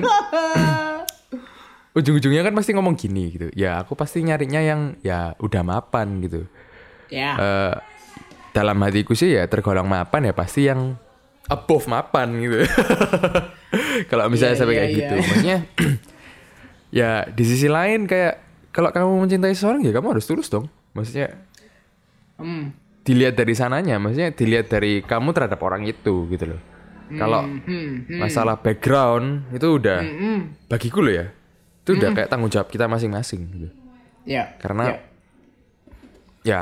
[1.93, 3.49] ujung-ujungnya kan pasti ngomong gini gitu.
[3.53, 6.49] Ya aku pasti nyarinya yang ya udah mapan gitu.
[7.13, 7.37] Ya.
[7.37, 7.75] Eh,
[8.53, 10.97] dalam hatiku sih ya tergolong mapan ya pasti yang
[11.49, 12.59] above mapan gitu.
[14.11, 14.99] kalau misalnya Iya, sampai iya, kayak iya.
[15.01, 15.59] gitu, maksudnya
[17.01, 18.35] ya di sisi lain kayak
[18.73, 20.67] kalau kamu mencintai seseorang ya kamu harus tulus dong.
[20.93, 21.37] Maksudnya
[22.37, 22.73] Hmm.
[23.03, 26.61] dilihat dari sananya, maksudnya dilihat dari kamu terhadap orang itu gitu loh.
[27.13, 28.19] Kalau Hmm, hmm.
[28.19, 30.41] masalah background itu udah Hmm.
[30.67, 31.27] bagiku loh ya.
[31.83, 33.69] Itu udah kayak tanggung jawab kita masing-masing gitu.
[34.25, 34.55] Ya.
[34.57, 34.99] Karena ya.
[36.43, 36.61] ya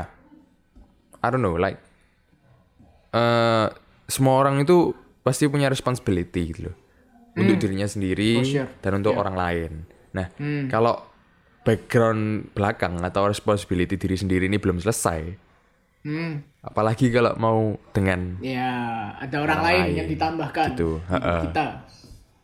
[1.17, 1.77] I don't know like
[3.11, 3.67] eh
[4.07, 6.75] semua orang itu pasti punya responsibility gitu loh
[7.33, 8.69] untuk dirinya sendiri For sure.
[8.81, 9.71] dan untuk orang lain.
[10.11, 10.27] Nah
[10.67, 10.99] kalau
[11.61, 15.49] background belakang atau responsibility diri sendiri ini belum selesai,
[16.01, 16.41] Hmm.
[16.59, 17.59] apalagi kalau mau
[17.93, 18.73] dengan Ya,
[19.15, 19.97] ada orang, Orang lain, lain.
[20.01, 21.65] yang ditambahkan Gitu, hidup kita.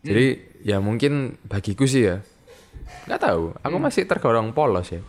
[0.03, 0.25] jadi
[0.61, 2.21] ya mungkin bagiku sih ya.
[3.03, 3.43] Nggak tahu.
[3.57, 5.01] Aku masih tergolong polos ya.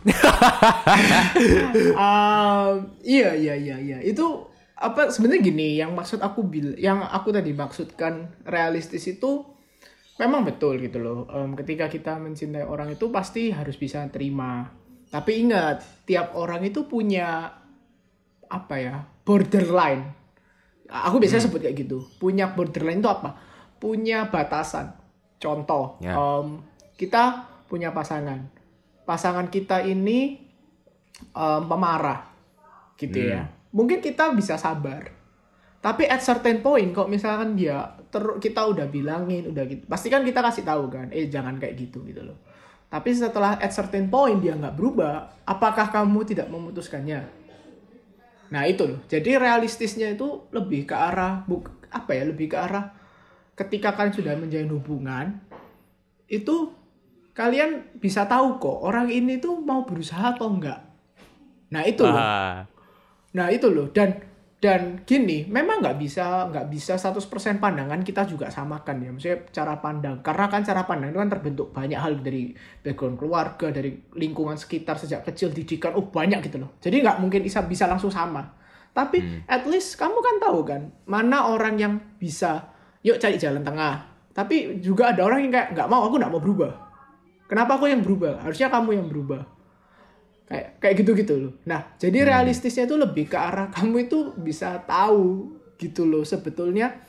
[1.93, 3.97] Um, iya iya iya iya.
[4.01, 9.43] Itu apa sebenarnya gini yang maksud aku bil yang aku tadi maksudkan realistis itu
[10.19, 11.25] memang betul gitu loh.
[11.31, 14.67] Em, ketika kita mencintai orang itu pasti harus bisa terima.
[15.09, 17.49] Tapi ingat tiap orang itu punya
[18.45, 20.05] apa ya borderline.
[20.89, 22.03] Aku biasanya sebut kayak gitu.
[22.19, 23.39] Punya borderline itu apa?
[23.79, 24.93] Punya batasan.
[25.39, 26.13] Contoh Ya.
[26.13, 26.59] em,
[26.99, 28.43] kita punya pasangan.
[29.07, 30.35] Pasangan kita ini
[31.31, 32.27] em, pemarah.
[32.99, 33.47] Gitu ya.
[33.71, 35.15] Mungkin kita bisa sabar.
[35.79, 39.83] Tapi at certain point kok misalkan dia ter kita udah bilangin udah gitu.
[39.85, 42.37] Pasti kan kita kasih tahu kan eh jangan kayak gitu gitu loh.
[42.89, 47.21] Tapi setelah at certain point dia nggak berubah apakah kamu tidak memutuskannya?
[48.49, 48.99] Nah itu loh.
[49.05, 52.93] Jadi realistisnya itu lebih ke arah buk apa ya lebih ke arah
[53.57, 55.25] ketika kalian sudah menjalin hubungan
[56.29, 56.71] itu
[57.33, 60.85] kalian bisa tahu kok orang ini tuh mau berusaha atau enggak
[61.69, 62.17] nah itu loh.
[62.17, 62.69] Ah,
[63.35, 63.89] Nah itu loh.
[63.93, 64.17] Dan
[64.59, 69.09] dan gini memang nggak bisa nggak bisa 100% pandangan kita juga samakan ya.
[69.15, 72.51] Maksudnya cara pandang karena kan cara pandang itu kan terbentuk banyak hal dari
[72.83, 76.75] background keluarga dari lingkungan sekitar sejak kecil didikan oh banyak gitu loh.
[76.83, 78.43] Jadi nggak mungkin bisa bisa langsung sama.
[78.91, 82.67] Tapi at least kamu kan tahu kan mana orang yang bisa
[82.99, 84.11] yuk cari jalan tengah.
[84.35, 86.71] Tapi juga ada orang yang kayak nggak mau aku nggak mau berubah.
[87.47, 88.43] Kenapa aku yang berubah?
[88.43, 89.58] Harusnya kamu yang berubah
[90.49, 91.53] kayak kayak gitu gitu loh.
[91.69, 96.99] Nah, jadi realistisnya itu lebih ke arah kamu itu bisa tahu gitu loh sebetulnya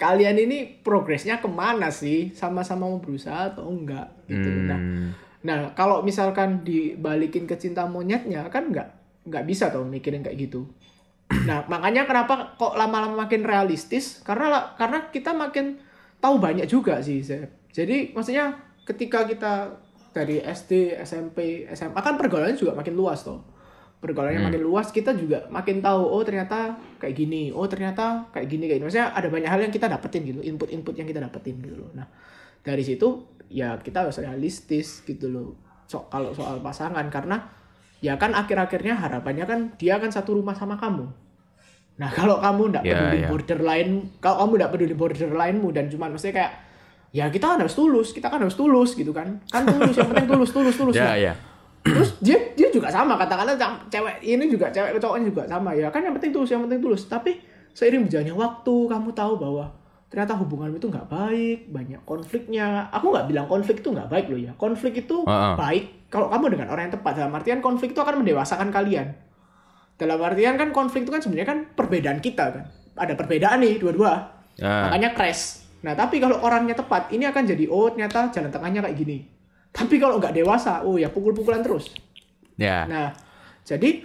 [0.00, 4.50] kalian ini progresnya ke mana sih sama-sama mau berusaha atau enggak gitu.
[4.66, 5.08] Nah, hmm,
[5.46, 8.88] nah kalau misalkan dibalikin ke cinta monyetnya kan nggak
[9.30, 10.66] nggak bisa tuh mikirin kayak gitu.
[11.48, 15.80] Nah, makanya kenapa kok lama-lama makin realistis karena karena kita makin
[16.20, 17.72] tahu banyak juga sih, Zep.
[17.72, 18.52] Jadi maksudnya
[18.84, 19.80] ketika kita
[20.12, 23.40] dari SD, SMP, SMA kan pergaulannya juga makin luas toh.
[24.02, 28.66] Pergaulannya makin luas, kita juga makin tahu oh ternyata kayak gini, oh ternyata kayak gini
[28.66, 28.86] kayak gini.
[28.90, 31.90] Maksudnya ada banyak hal yang kita dapetin gitu, input-input yang kita dapetin gitu loh.
[31.94, 32.10] Nah,
[32.66, 35.48] dari situ ya kita harus realistis gitu loh.
[35.86, 37.46] So, kalau soal pasangan karena
[38.02, 41.06] ya kan akhir-akhirnya harapannya kan dia akan satu rumah sama kamu.
[41.92, 43.28] Nah kalau kamu nggak Ya, peduli ya.
[43.30, 46.52] borderline, kalau kamu nggak peduli borderline-mu dan cuma maksudnya kayak
[47.12, 50.28] ya kita kan harus tulus, kita kan harus tulus gitu kan, kan tulus yang penting
[50.32, 50.96] tulus, tulus, tulus.
[50.96, 51.34] ya Nah, ya.
[51.82, 53.58] Terus dia dia juga sama katakanlah
[53.90, 55.74] cewek ini juga cewek cowoknya juga sama.
[55.74, 57.10] Ya kan yang penting tulus yang penting tulus.
[57.10, 57.42] Tapi
[57.74, 59.66] seiring berjalannya waktu kamu tahu bahwa
[60.06, 62.86] ternyata hubungan itu nggak baik banyak konfliknya.
[62.94, 64.52] Aku nggak bilang konflik itu nggak baik loh ya.
[64.54, 65.54] Konflik itu Heeh.
[65.58, 67.12] baik kalau kamu dengan orang yang tepat.
[67.18, 69.18] Dalam artian konflik itu akan mendewasakan kalian.
[69.98, 72.64] Dalam artian kan konflik itu kan sebenarnya kan perbedaan kita kan.
[72.94, 74.38] Ada perbedaan nih dua-dua.
[74.60, 74.84] Ah.
[74.84, 78.96] makanya crash nah tapi kalau orangnya tepat ini akan jadi oh ternyata jalan tengahnya kayak
[78.96, 79.18] gini.
[79.72, 81.90] Tapi kalau nggak dewasa oh ya pukul-pukulan terus.
[82.60, 82.84] Ya.
[82.86, 83.10] nah
[83.64, 84.04] jadi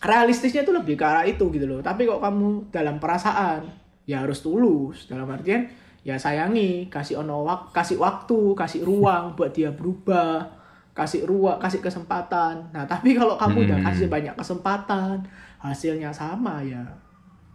[0.00, 1.80] realistisnya itu lebih ke arah itu gitu loh.
[1.84, 3.68] Tapi kok kamu dalam perasaan
[4.08, 5.06] ya harus tulus.
[5.06, 5.68] Dalam artian
[6.06, 10.48] ya sayangi kasih ono wak kasih waktu kasih ruang buat dia berubah
[10.96, 12.72] kasih ruang kasih kesempatan.
[12.72, 13.86] Nah tapi kalau kamu udah Hmm.
[13.92, 15.22] kasih banyak kesempatan
[15.60, 16.80] hasilnya sama ya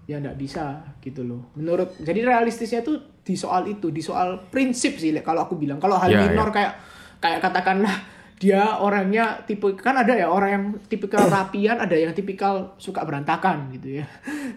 [0.06, 1.50] ya nggak bisa gitu loh.
[1.58, 5.98] Menurut jadi realistisnya tuh di soal itu di soal prinsip sih kalau aku bilang kalau
[5.98, 6.74] hal Ya, minor kayak
[7.22, 7.96] kayak katakanlah
[8.42, 13.70] dia orangnya tipe kan ada ya orang yang tipikal rapian ada yang tipikal suka berantakan
[13.78, 14.06] gitu ya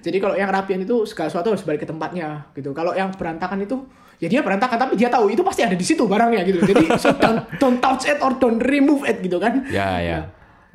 [0.00, 3.60] jadi kalau yang rapian itu segala sesuatu harus balik ke tempatnya gitu kalau yang berantakan
[3.60, 3.84] itu
[4.16, 7.12] ya dia berantakan tapi dia tahu itu pasti ada di situ barangnya gitu jadi so
[7.20, 10.18] don't, don't touch it or don't remove it gitu kan Ya, ya.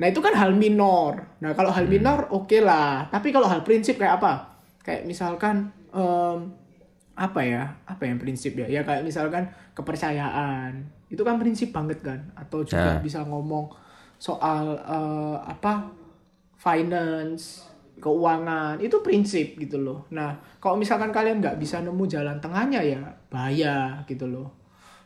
[0.00, 1.36] Nah itu kan hal minor.
[1.44, 3.04] Nah kalau hal minor oke lah.
[3.12, 4.56] Tapi kalau hal prinsip kayak apa?
[4.80, 6.56] Kayak misalkan em,
[7.20, 7.68] apa ya?
[7.84, 8.64] Apa yang prinsip ya?
[8.64, 9.44] Ya kayak misalkan
[9.76, 10.72] kepercayaan.
[11.06, 12.32] Itu kan prinsip banget kan?
[12.32, 12.98] Atau juga Ya.
[12.98, 13.68] bisa ngomong
[14.16, 15.92] soal eh, apa?
[16.56, 17.64] Finance,
[17.96, 20.04] keuangan itu prinsip gitu loh.
[20.10, 24.48] Nah kalau misalkan kalian nggak bisa nemu jalan tengahnya ya bahaya gitu loh.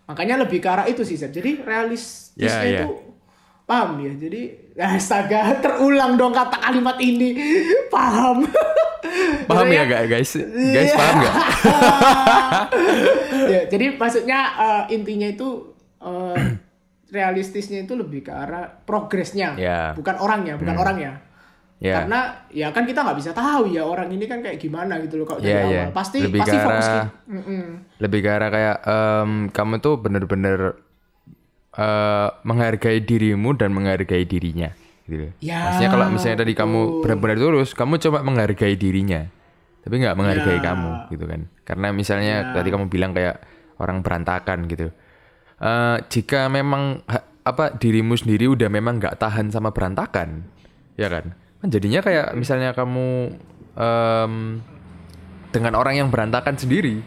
[0.04, 1.30] Makanya lebih ke arah itu sih Seth.
[1.30, 2.82] Jadi realistisnya Ya, ya.
[2.82, 2.90] itu
[3.64, 4.40] paham ya jadi
[4.92, 7.32] astaga terulang dong kata kalimat ini
[7.94, 8.44] paham
[9.44, 10.32] Paham ya gak guys?
[10.34, 10.94] Guys Iya.
[10.94, 11.34] paham gak?
[13.46, 15.48] ya, jadi maksudnya eh, intinya itu
[15.98, 16.38] eh,
[17.08, 19.92] realistisnya itu lebih ke arah progresnya Ya.
[19.92, 21.12] bukan orangnya bukan orangnya
[21.76, 22.00] Ya.
[22.00, 25.26] karena ya kan kita nggak bisa tahu ya orang ini kan kayak gimana gitu loh
[25.26, 25.86] kalau dari Ya, awal ya.
[25.90, 27.64] pasti Lebih pasti ke fokus arah- ki- Mm-mm.
[27.98, 30.58] Lebih ke arah kayak em, kamu tuh bener-bener
[31.74, 34.70] eh, menghargai dirimu dan menghargai dirinya.
[35.04, 35.28] Gitu.
[35.44, 39.28] Ya, Maksudnya kalau misalnya tadi kamu benar-benar tulus, kamu coba menghargai dirinya,
[39.84, 40.64] tapi nggak menghargai Ya.
[40.64, 41.40] kamu, gitu kan?
[41.62, 42.52] Karena misalnya Ya.
[42.56, 43.36] tadi kamu bilang kayak
[43.76, 44.88] orang berantakan gitu.
[45.54, 50.48] Eh, jika memang ha- apa dirimu sendiri udah memang nggak tahan sama berantakan,
[50.96, 51.36] ya kan?
[51.60, 53.36] Kan jadinya kayak misalnya kamu
[53.74, 54.64] em,
[55.50, 57.04] dengan orang yang berantakan sendiri,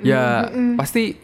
[0.00, 1.20] ya pasti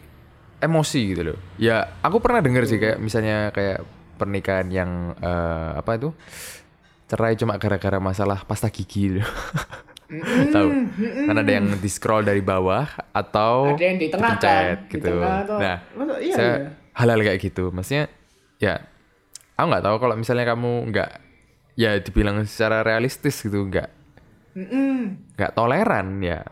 [0.57, 1.37] emosi gitu loh.
[1.57, 3.81] Ya aku pernah dengar sih kayak misalnya kayak
[4.21, 6.13] pernikahan yang eh, apa itu
[7.07, 9.21] cerai cuma gara-gara masalah pasta gigi gitu.
[10.47, 10.67] Tahu?
[11.25, 14.75] Kan ada yang di scroll dari bawah atau Ada yang di tengah dipencet kan?
[14.77, 15.07] Di gitu.
[15.09, 16.69] tengah atau- Nah, Masa- iya, saya iya.
[16.93, 17.63] hal-hal kayak gitu.
[17.71, 18.03] Maksudnya
[18.59, 18.75] ya
[19.55, 21.09] aku nggak tahu kalau misalnya kamu nggak
[21.73, 23.89] ya dibilang secara realistis gitu nggak
[25.33, 26.43] nggak toleran ya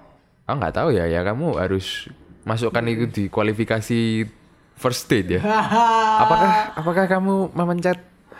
[0.44, 2.08] aku nggak tahu ya ya kamu harus
[2.44, 4.24] masukkan itu di kualifikasi
[4.80, 5.42] first date ya?
[6.24, 8.00] Apakah apakah kamu memencet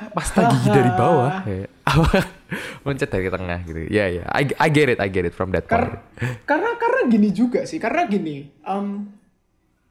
[0.10, 1.44] pasta gigi dari bawah?
[1.44, 1.68] Ya.
[1.90, 2.20] apa?
[2.88, 3.80] Mencet dari tengah gitu.
[3.88, 4.24] Ya ya.
[4.26, 6.40] I, I get it I get it from that Kar- point.
[6.44, 7.78] karena karena gini juga sih.
[7.78, 8.88] Karena gini em,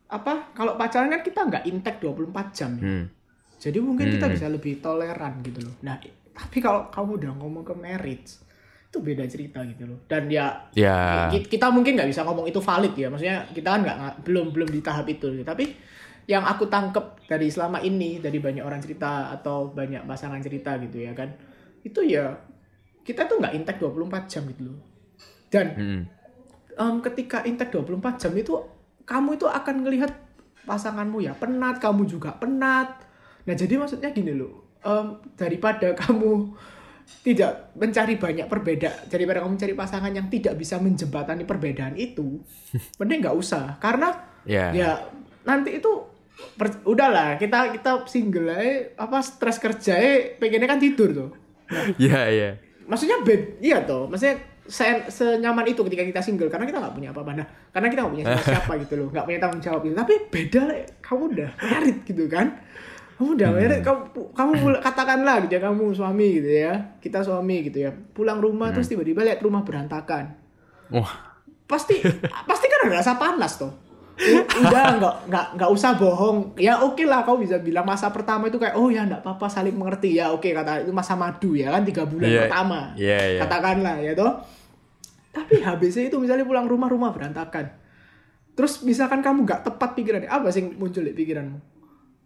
[0.08, 2.82] apa kalau pacaran kan kita nggak intek 24 jam ya.
[2.82, 3.04] hmm.
[3.58, 4.34] jadi mungkin kita Hmm.
[4.34, 5.76] bisa lebih toleran gitu loh.
[5.82, 6.00] Nah
[6.32, 8.40] tapi kalau kamu udah ngomong ke marriage
[8.88, 10.00] itu beda cerita gitu loh.
[10.08, 11.28] Dan ya ya.
[11.28, 13.06] ki- kita mungkin nggak bisa ngomong itu valid ya.
[13.06, 15.28] Maksudnya kita kan nggak belum belum di tahap itu.
[15.42, 15.76] Tapi
[16.28, 21.00] yang aku tangkep dari selama ini dari banyak orang cerita atau banyak pasangan cerita gitu
[21.00, 21.32] ya kan
[21.80, 22.36] itu ya
[23.08, 24.80] kita tuh nggak intek 24 jam gitu loh.
[25.48, 26.02] Dan hmm.
[26.76, 28.52] em, ketika intek 24 jam itu
[29.08, 30.12] kamu itu akan ngelihat
[30.68, 33.08] pasanganmu ya penat kamu juga penat.
[33.48, 36.52] Nah jadi maksudnya gini loh em, daripada kamu
[37.24, 42.44] tidak mencari banyak perbedaan daripada kamu mencari pasangan yang tidak bisa menjembatani perbedaan itu
[43.00, 43.80] mending nggak usah.
[43.80, 44.12] Karena
[44.44, 44.68] ya.
[44.76, 45.00] ya
[45.48, 46.07] nanti itu
[46.54, 51.30] per- udahlah kita kita single aja apa stres kerja aja, pengennya kan tidur tuh.
[51.98, 52.56] Ya ya
[52.88, 57.08] maksudnya bed iya toh maksudnya se senyaman itu ketika kita single karena kita nggak punya
[57.12, 57.32] apa-apa.
[57.36, 59.94] Nah karena kita nggak punya siapa-siapa gitu loh nggak punya tanggung jawab gitu.
[59.96, 62.46] Tapi beda lah kamu udah married gitu kan?
[63.18, 64.00] Kamu udah married kamu
[64.32, 64.52] kamu
[64.86, 67.90] katakanlah gitu ya kamu suami gitu ya kita suami gitu ya.
[67.92, 70.36] Pulang rumah terus tiba-tiba lihat rumah berantakan.
[70.88, 71.12] Wah.
[71.68, 72.00] Pasti
[72.48, 73.68] pasti kan ada rasa panas toh.
[73.68, 73.87] U-
[74.18, 76.58] udah nggak nggak nggak usah bohong.
[76.58, 79.78] Ya oke lah kau bisa bilang masa pertama itu kayak oh ya nggak apa-apa saling
[79.78, 80.18] mengerti.
[80.18, 82.80] Ya oke kata itu masa madu ya kan tiga bulan Iya, pertama.
[82.98, 83.40] iya, iya.
[83.46, 84.42] katakanlah ya toh.
[85.30, 87.70] Tapi habisnya itu misalnya pulang rumah rumah berantakan.
[88.58, 91.58] Terus misalkan kamu nggak tepat pikirannya apa sih muncul di pikiranmu?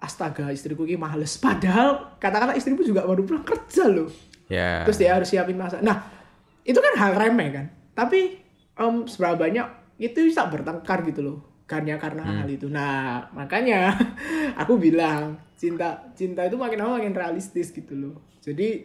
[0.00, 1.36] Astaga istriku ini males.
[1.36, 4.08] Padahal katakanlah istriku juga baru pulang kerja loh.
[4.52, 4.84] Ya.
[4.84, 6.12] terus dia harus siapin masak nah
[6.60, 7.66] itu kan hal remeh kan.
[7.96, 8.36] Tapi
[8.76, 9.64] em seberapa banyak
[9.96, 11.38] itu bisa bertengkar gitu loh
[11.72, 12.68] karena karena hal itu.
[12.68, 13.96] Nah makanya
[14.60, 18.14] aku bilang cinta cinta itu makin lama makin realistis gitu loh.
[18.44, 18.84] Jadi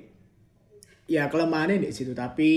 [1.11, 2.15] ya kelemahannya di situ.
[2.15, 2.51] Tapi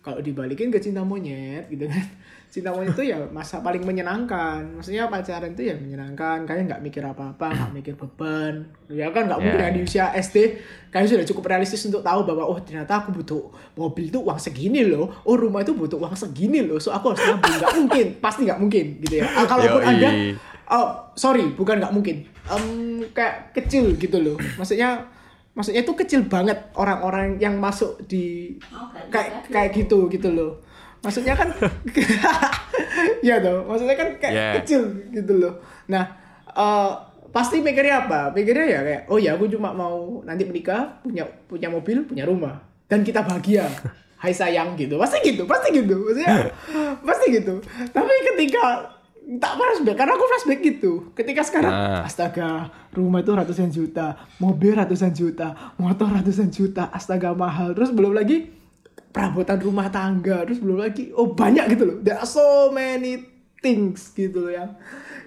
[0.00, 2.04] kalau dibalikin ke cinta monyet gitu kan
[2.52, 4.76] cinta monyet itu ya masa paling menyenangkan.
[4.76, 8.68] Maksudnya pacaran itu ya menyenangkan kalian nggak mikir apa-apa nggak mikir beban.
[8.92, 10.60] Ya kan nggak mungkin Ya, ya di usia SD
[10.92, 14.84] kalian sudah cukup realistis untuk tahu bahwa oh ternyata aku butuh mobil itu uang segini
[14.84, 15.08] loh.
[15.24, 18.60] Oh rumah itu butuh uang segini loh so aku harus nabung nggak mungkin pasti nggak
[18.60, 19.32] mungkin gitu ya.
[19.32, 19.92] Ah, kalaupun Yoi.
[19.96, 20.08] ada
[20.76, 22.28] oh sorry bukan nggak mungkin.
[22.52, 22.64] Em,
[23.16, 24.36] kayak kecil gitu loh.
[24.60, 25.08] Maksudnya
[25.56, 28.56] maksudnya itu kecil banget orang-orang yang masuk di
[29.08, 30.71] kayak kayak gitu gitu loh
[31.02, 31.48] maksudnya kan
[33.26, 34.52] ya toh maksudnya kan kayak Yeah.
[34.58, 35.54] kecil gitu loh.
[35.86, 36.04] Nah
[36.48, 36.90] eh,
[37.28, 38.30] pasti mikirnya apa?
[38.30, 42.62] Mikirnya ya kayak oh ya aku cuma mau nanti menikah punya punya mobil punya rumah.
[42.86, 43.66] Dan kita bahagia.
[44.22, 44.94] Hai sayang gitu.
[44.96, 45.98] Pasti gitu pasti gitu.
[45.98, 46.54] Maksudnya
[47.08, 47.58] pasti gitu.
[47.88, 48.94] Tapi ketika
[49.34, 50.92] tak flashback karena aku flashback gitu.
[51.12, 52.02] Ketika sekarang Ah.
[52.02, 52.48] astaga
[52.90, 57.72] rumah itu ratusan juta mobil ratusan juta motor ratusan juta astaga mahal.
[57.72, 58.61] Terus belum lagi
[59.12, 61.96] perabotan rumah tangga terus belum lagi oh banyak gitu loh.
[62.00, 63.22] There are so many
[63.62, 64.70] things gitu loh yang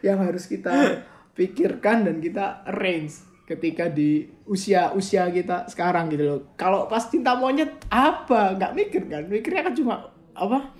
[0.03, 0.73] yang harus kita
[1.37, 6.39] pikirkan dan kita arrange ketika di usia usia kita sekarang gitu loh.
[6.57, 8.57] Kalau pas cinta monyet apa?
[8.57, 9.23] Nggak mikir kan?
[9.29, 9.95] Mikirnya kan cuma
[10.33, 10.73] apa?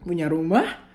[0.00, 0.86] Punya rumah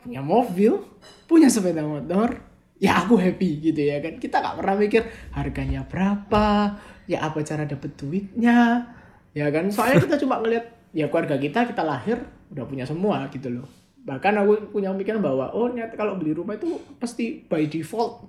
[0.00, 0.80] punya mobil
[1.28, 2.40] punya sepeda motor
[2.80, 4.16] ya aku happy gitu ya kan?
[4.16, 5.02] Kita nggak pernah mikir
[5.36, 8.88] harganya berapa ya apa cara dapet duitnya
[9.34, 9.68] ya kan?
[9.68, 12.18] Soalnya kita cuma ngeliat ya keluarga kita kita lahir
[12.50, 13.66] udah punya semua gitu loh.
[14.00, 18.26] Bahkan aku punya pemikiran bahwa oh ternyata kalau beli rumah itu pasti by default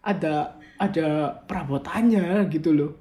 [0.00, 2.92] ada ada perabotannya gitu loh.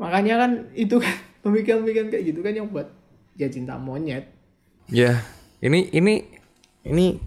[0.00, 1.14] Makanya kan itu kan
[1.44, 2.88] pemikiran-pemikiran kayak gitu kan yang buat
[3.36, 4.28] ya cinta monyet.
[4.92, 5.24] Ya,
[5.60, 6.24] ini ini
[6.84, 7.20] ini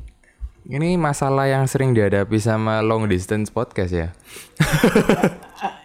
[0.66, 4.10] ini masalah yang sering dihadapi sama long distance podcast ya.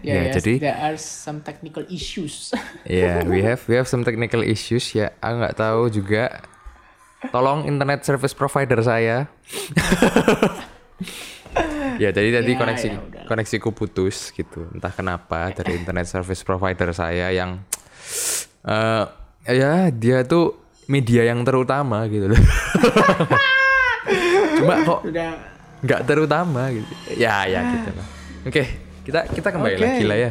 [0.00, 2.50] Ya, yes, jadi- there are some technical issues
[2.86, 5.10] Ya, we have we have some technical issues ya.
[5.18, 6.40] Aku nggak tahu juga.
[7.26, 9.26] Tolong internet service provider saya.
[12.02, 13.22] ya, jadi tadi Ya, koneksi ya udah.
[13.26, 14.66] koneksiku putus gitu.
[14.70, 17.58] Entah kenapa dari internet service provider saya yang
[18.62, 19.04] eh
[19.48, 20.54] ya dia tuh
[20.86, 22.38] media yang terutama gitu loh.
[24.56, 25.00] Cuma kok
[25.82, 26.92] nggak terutama gitu.
[27.16, 28.06] Ya, ya gitu lah.
[28.46, 28.62] Oke,
[29.06, 29.84] kita kita kembali Oke.
[29.86, 30.30] lagi lah ya.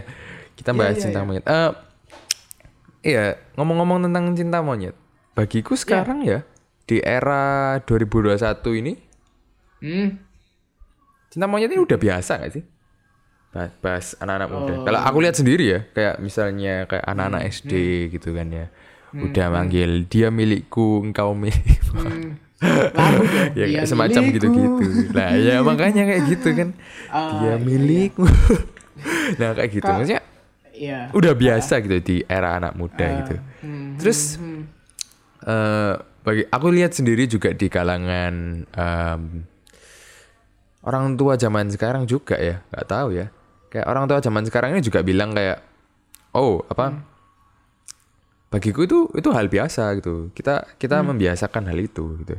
[0.55, 1.27] Kita bahas iya, cinta iya.
[1.27, 1.43] monyet.
[1.47, 1.71] Eh,
[3.07, 4.95] iya, ngomong-ngomong tentang cinta monyet.
[5.35, 6.43] Bagiku sekarang ya
[6.85, 8.37] di era 2021
[8.77, 8.93] ini
[9.81, 10.07] hmm,
[11.33, 12.63] cinta monyet ini udah biasa gak sih?
[13.55, 14.73] Bahas, bahas anak-anak muda.
[14.75, 14.83] Oh.
[14.83, 17.73] Kalau aku lihat sendiri ya, kayak misalnya kayak anak-anak SD
[18.11, 18.67] gitu kan ya.
[19.15, 21.79] Udah manggil dia milikku, engkau milik.
[21.95, 22.44] hmm.
[22.95, 24.35] dong ya Dia semacam milikku.
[24.37, 24.85] gitu-gitu.
[25.11, 26.69] Nah, ya makanya kayak gitu kan.
[27.07, 28.25] Ah, dia iya, milikmu.
[29.39, 29.85] nah, kayak gitu.
[29.85, 30.23] Kak- Maksudnya
[30.71, 31.07] Iya.
[31.11, 33.35] udah biasa gitu di era anak muda gitu.
[33.61, 34.61] Hmm, Terus hmm,
[35.41, 38.33] eh bagi aku lihat sendiri juga di kalangan
[38.65, 39.21] em,
[40.81, 43.31] orang tua zaman sekarang juga ya, nggak tahu ya.
[43.67, 45.63] Kayak orang tua zaman sekarang ini juga bilang kayak,
[46.33, 46.91] oh apa?
[48.55, 50.31] Bagiku itu itu hal biasa gitu.
[50.31, 52.35] Kita kita membiasakan hal itu gitu.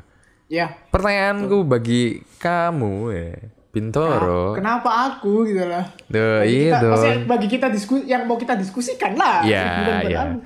[0.48, 3.30] ya Pertanyaanku bagi kamu ya,
[3.68, 4.54] Bintoro.
[4.54, 7.26] kenapa aku gitu lah Duh, bagi iya kita, dong.
[7.26, 9.62] bagi kita diskusi yang mau kita diskusikan lah Iya,
[10.06, 10.18] iya.
[10.24, 10.36] aku.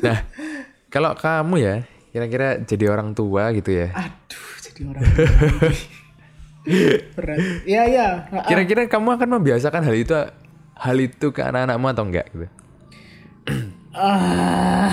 [0.00, 0.18] Nah,
[0.88, 1.74] kalau kamu ya,
[2.08, 3.90] kira-kira jadi orang tua gitu ya.
[3.92, 5.02] aduh jadi orang
[7.14, 8.44] berat ya ya Ah, ah.
[8.44, 10.12] Kira-kira kamu akan membiasakan hal itu
[10.72, 12.46] hal itu ke anak-anakmu atau enggak gitu?
[13.96, 14.92] Ah.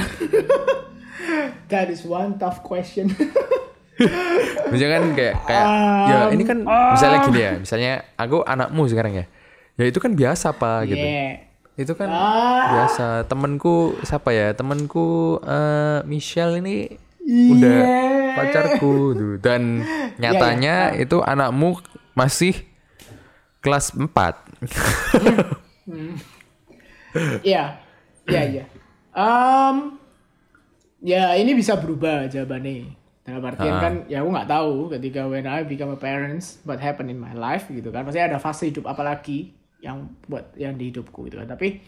[1.72, 3.12] that is one tough question
[4.74, 5.66] Misalnya kan kayak kayak
[6.04, 9.26] ya ini kan misalnya gini ya, misalnya aku anakmu sekarang ya.
[9.74, 10.98] Ya itu kan biasa Pak gitu.
[10.98, 11.46] yeah.
[11.74, 12.74] Itu kan Ah.
[12.74, 13.30] biasa.
[13.30, 14.50] Temenku siapa ya?
[14.54, 16.90] Temenku eh, Michelle ini
[17.24, 18.34] udah Iya.
[18.34, 19.34] pacarku tuh.
[19.40, 19.86] dan
[20.22, 21.78] nyatanya itu anakmu
[22.14, 22.66] masih
[23.62, 24.10] kelas 4.
[27.46, 27.78] Iya,
[28.26, 28.64] iya, iya.
[29.14, 29.98] Em,
[31.02, 32.98] ya ini bisa berubah jawabannya.
[33.24, 33.82] Dalam artian Ah.
[33.82, 37.32] kan, ya aku nggak tahu ketika when I become a parents, what happened in my
[37.32, 38.04] life gitu kan.
[38.04, 41.48] Maksudnya ada fase hidup apa lagi yang buat yang di hidupku gitu kan.
[41.48, 41.80] Tapi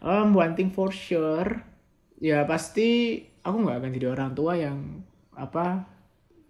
[0.00, 1.50] um, one thing for sure,
[2.22, 5.02] ya pasti aku nggak akan jadi orang tua yang
[5.34, 5.82] apa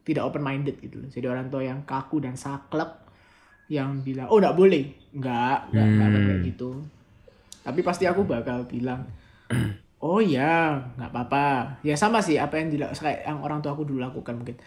[0.05, 1.09] tidak open minded gitu loh.
[1.09, 3.01] Jadi orang tua yang kaku dan saklek
[3.73, 4.85] yang bilang oh nggak boleh
[5.17, 6.71] nggak nggak akan kayak gitu
[7.65, 9.09] tapi pasti aku bakal bilang
[10.03, 11.79] oh ya nggak apa-apa.
[11.87, 14.59] Ya sama sih apa yang dila- kayak yang orang tua aku dulu lakukan mungkin.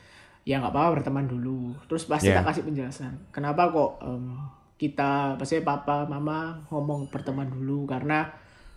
[0.47, 1.75] Ya nggak apa-apa berteman dulu.
[1.91, 2.39] Terus pasti Yeah.
[2.39, 3.13] tak kasih penjelasan.
[3.36, 4.31] Kenapa kok em,
[4.79, 7.83] kita pasti papa mama ngomong berteman dulu?
[7.83, 8.23] Karena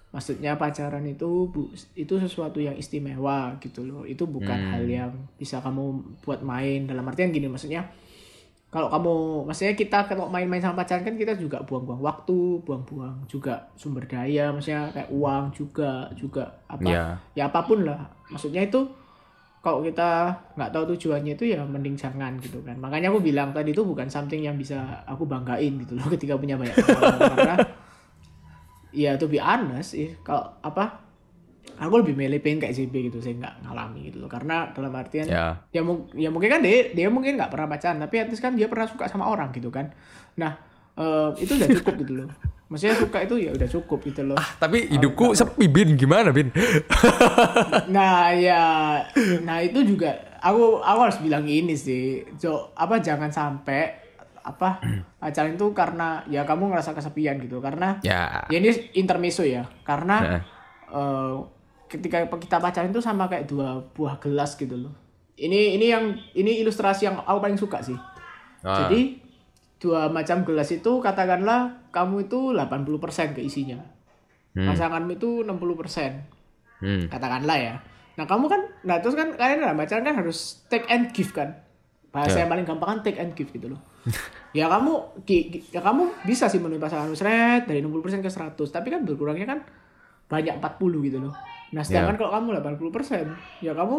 [0.08, 4.02] maksudnya pacaran itu bu, itu sesuatu yang istimewa gitu loh.
[4.02, 6.88] Itu bukan hal yang bisa kamu buat main.
[6.88, 7.86] Dalam artian gini maksudnya
[8.68, 9.12] kalau kamu
[9.48, 14.52] maksudnya kita kalau main-main sama pacaran kan kita juga buang-buang waktu buang-buang juga sumber daya
[14.52, 17.04] maksudnya kayak uang juga juga apa Iya.
[17.32, 17.96] ya apa pun lah.
[18.28, 18.84] Maksudnya itu
[19.58, 22.76] kalau kita nggak tahu tujuannya itu ya mending jangan gitu kan.
[22.76, 26.60] Makanya aku bilang tadi itu bukan something yang bisa aku banggain gitu loh ketika punya
[26.60, 27.56] banyak pengalaman karena
[28.92, 31.07] ya to be honest sih kalau apa
[31.76, 35.26] aku lebih milih pengen kayak JB gitu saya nggak ngalami gitu loh karena dalam artian
[35.28, 35.60] Ya.
[35.68, 38.56] ya, mu- ya mungkin kan dia dia mungkin nggak pernah pacaran tapi at least kan
[38.56, 39.92] dia pernah suka sama orang gitu kan
[40.34, 40.56] nah
[40.96, 42.28] eh, itu udah cukup gitu loh
[42.68, 46.52] maksudnya suka itu ya udah cukup gitu loh Tapi hidupku sepi Bin, gimana Bin?
[47.94, 48.62] nah ya
[49.42, 53.96] nah itu juga aku aku harus bilang ini sih jo apa jangan sampai
[54.44, 54.80] apa
[55.20, 58.44] pacaran itu karena ya kamu ngerasa kesepian gitu karena ya.
[58.48, 60.42] ya ini intermezzo ya karena Heeh.
[60.92, 61.36] eh,
[61.88, 64.92] ketika kita pacaran itu sama kayak dua buah gelas gitu loh.
[65.34, 67.96] Ini ini yang ini ilustrasi yang aku paling suka sih.
[68.58, 68.74] Ah.
[68.84, 69.14] jadi
[69.78, 72.98] dua macam gelas itu katakanlah kamu itu 80%
[73.32, 73.78] keisinya
[74.52, 76.26] pasanganmu itu 60%
[76.78, 77.06] Hmm.
[77.06, 77.74] katakanlah ya.
[78.14, 81.54] Nah kamu kan nah terus kan kalian dalam pacaran kan harus take and give kan.
[82.08, 82.42] Bahasa Ya.
[82.42, 83.78] yang paling gampang kan take and give gitu loh.
[84.50, 88.58] Ya kamu ki- ki- ya kamu bisa sih menuhi pasangan seret dari 60% ke 100
[88.66, 89.60] tapi kan berkurangnya kan
[90.26, 91.36] banyak 40 gitu loh
[91.68, 93.96] nah sedangkan kalau kamu 80% ya kamu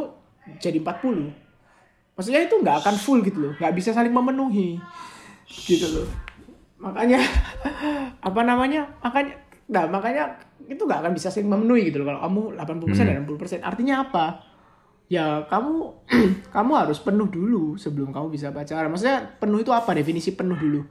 [0.58, 1.50] jadi 40
[2.20, 3.54] maksudnya itu nggak akan full gitu loh.
[3.56, 4.76] Nggak bisa saling memenuhi
[5.48, 6.08] gitu loh.
[6.84, 7.24] Makanya
[8.28, 9.40] apa namanya makanya
[9.72, 10.36] nah makanya
[10.68, 14.26] itu nggak akan bisa saling memenuhi gitu loh kalau kamu 80% dan 60% artinya apa?
[15.08, 15.96] Ya kamu
[16.56, 18.92] kamu harus penuh dulu sebelum kamu bisa pacaran.
[18.92, 19.96] Maksudnya penuh itu apa?
[19.96, 20.84] Definisi penuh dulu.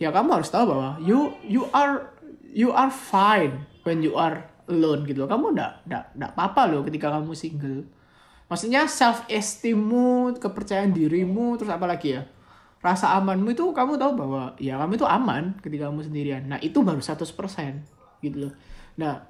[0.00, 2.16] Ya kamu harus tahu bahwa you you are
[2.48, 5.30] you are fine when you are alone gitu loh.
[5.30, 7.84] Kamu ndak ndak ndak apa-apa loh ketika kamu single.
[8.48, 12.24] Maksudnya self esteemmu kepercayaan dirimu terus apa lagi ya?
[12.82, 16.42] Rasa amanmu itu kamu tahu bahwa ya kamu itu aman ketika kamu sendirian.
[16.50, 17.22] Nah itu baru 100%
[18.20, 18.52] gitu loh.
[18.98, 19.22] Nah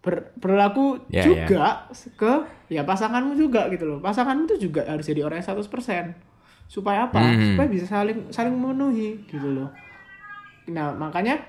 [0.00, 2.32] ber- berlaku Ya, juga ke
[2.72, 3.98] ya pasanganmu juga gitu loh.
[4.00, 6.16] Pasanganmu itu juga harus jadi orang yang 100%
[6.68, 7.20] supaya apa?
[7.20, 7.54] Hmm.
[7.54, 9.68] supaya bisa saling saling memenuhi gitu loh.
[10.68, 11.40] Nah makanya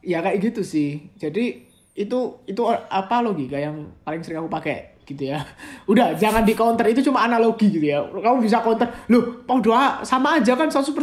[0.00, 1.10] ya kayak gitu sih.
[1.18, 1.67] Jadi
[1.98, 5.40] itu itu apa logika yang paling sering aku pakai gitu ya
[5.90, 10.00] udah jangan di counter itu cuma analogi gitu ya kamu bisa counter loh mau doa
[10.02, 10.94] sama aja kan 100%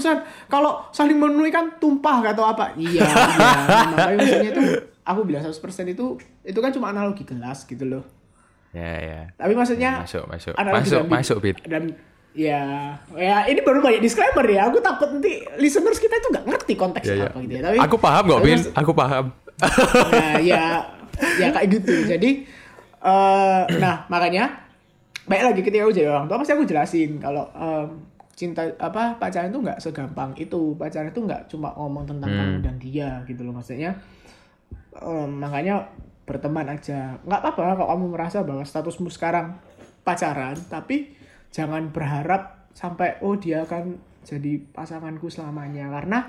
[0.48, 3.16] kalau saling memenuhi kan tumpah atau apa iya iya
[3.92, 4.62] makanya maksudnya itu
[5.02, 5.58] aku bilang 100%
[5.90, 6.06] itu
[6.42, 8.06] itu kan cuma analogi gelas gitu loh
[8.72, 9.20] Ya, ya.
[9.34, 10.52] tapi maksudnya Masuk, masuk.
[10.54, 11.56] Masuk, dalam- masuk, Bin.
[11.64, 11.84] dan
[12.36, 12.60] ya
[13.10, 17.16] ya ini baru banyak disclaimer ya aku takut nanti listeners kita itu nggak ngerti konteksnya
[17.16, 17.28] Ya, ya.
[17.32, 18.60] apa gitu ya tapi Aku paham kok, Bin.
[18.76, 19.26] Aku paham.
[19.60, 20.84] Nah ya
[21.40, 22.04] ya kayak gitu.
[22.08, 22.44] Jadi
[23.06, 24.52] eh nah makanya
[25.26, 27.88] baik lagi ketika aku jadi orang tua pasti aku jelasin kalau em,
[28.36, 30.76] cinta apa pacaran itu nggak segampang itu.
[30.76, 33.56] Pacaran itu nggak cuma ngomong tentang kamu dan dia gitu loh.
[33.56, 33.96] Maksudnya
[35.00, 35.88] em, makanya
[36.28, 37.16] berteman aja.
[37.24, 39.56] Nggak apa-apa kalau kamu merasa bahwa statusmu sekarang
[40.04, 41.16] pacaran tapi
[41.50, 45.88] jangan berharap sampai oh dia akan jadi pasanganku selamanya.
[45.88, 46.20] Karena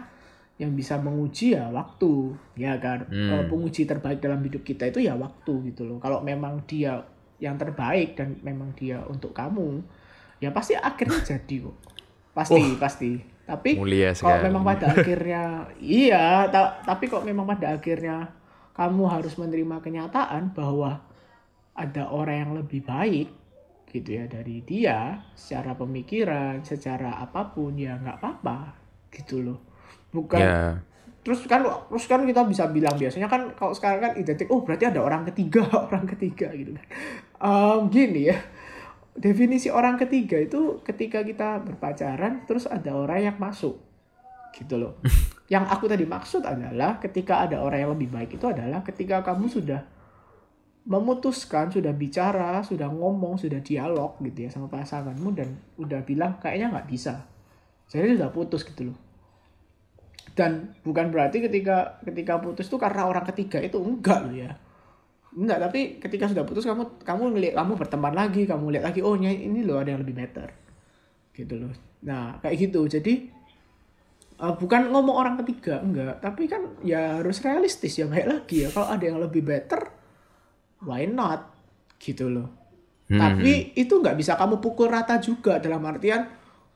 [0.57, 3.04] yang bisa menguji ya waktu ya kan?
[3.28, 5.98] Eh, penguji terbaik dalam hidup kita itu ya waktu gitu loh.
[6.00, 7.04] Kalau memang dia
[7.36, 9.84] yang terbaik dan memang dia untuk kamu
[10.40, 11.76] ya pasti akhirnya jadi kok.
[12.32, 13.12] Pasti pasti.
[13.46, 13.70] Tapi
[14.20, 15.42] kalau memang pada akhirnya
[15.80, 18.32] iya ta- tapi kok memang pada akhirnya
[18.76, 21.00] kamu harus menerima kenyataan bahwa
[21.76, 23.28] ada orang yang lebih baik
[23.92, 28.59] gitu ya dari dia secara pemikiran secara apa pun ya nggak apa-apa
[29.14, 29.59] gitu loh
[30.17, 30.41] bukan.
[30.41, 30.81] Ya.
[31.27, 31.59] terus kan
[31.91, 35.27] terus kan kita bisa bilang biasanya kan kalau sekarang kan identik oh berarti ada orang
[35.27, 36.87] ketiga orang ketiga gitu kan.
[37.43, 38.39] Em, gini ya
[39.17, 43.81] definisi orang ketiga itu ketika kita berpacaran terus ada orang yang masuk
[44.53, 45.01] gitu loh.
[45.53, 49.47] Yang aku tadi maksud adalah ketika ada orang yang lebih baik itu adalah ketika kamu
[49.47, 49.79] sudah
[50.83, 56.75] memutuskan sudah bicara sudah ngomong sudah dialog gitu ya sama pasanganmu dan udah bilang kayaknya
[56.75, 57.31] nggak bisa.
[57.87, 59.05] Jadi sudah putus gitu loh
[60.37, 64.53] dan bukan berarti ketika ketika putus tuh karena orang ketiga itu enggak loh ya.
[65.32, 69.16] Enggak tapi ketika sudah putus kamu kamu ngeliat kamu berteman lagi kamu lihat lagi oh
[69.16, 70.53] ini loh ada yang lebih better.
[71.32, 71.72] Gitu loh.
[72.05, 72.84] Nah kayak gitu.
[72.84, 73.32] Jadi
[74.45, 76.20] uh, bukan ngomong orang ketiga enggak.
[76.20, 78.68] Tapi kan ya harus realistis ya baik lagi ya.
[78.68, 79.89] Kalau ada yang lebih better
[80.84, 81.49] why not?
[81.97, 82.66] Gitu loh.
[83.07, 83.22] Hmm.
[83.22, 86.26] tapi itu nggak bisa kamu pukul rata juga dalam artian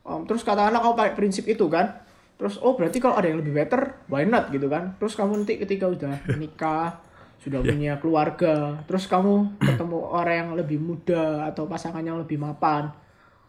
[0.07, 2.00] um, terus katakanlah kamu pakai prinsip itu kan
[2.41, 4.97] terus oh berarti kalau ada yang lebih better why not gitu kan?
[4.97, 6.97] Terus kamu nanti ketika udah menikah
[7.37, 12.93] sudah punya keluarga terus kamu ketemu orang yang lebih muda atau pasangan yang lebih mapan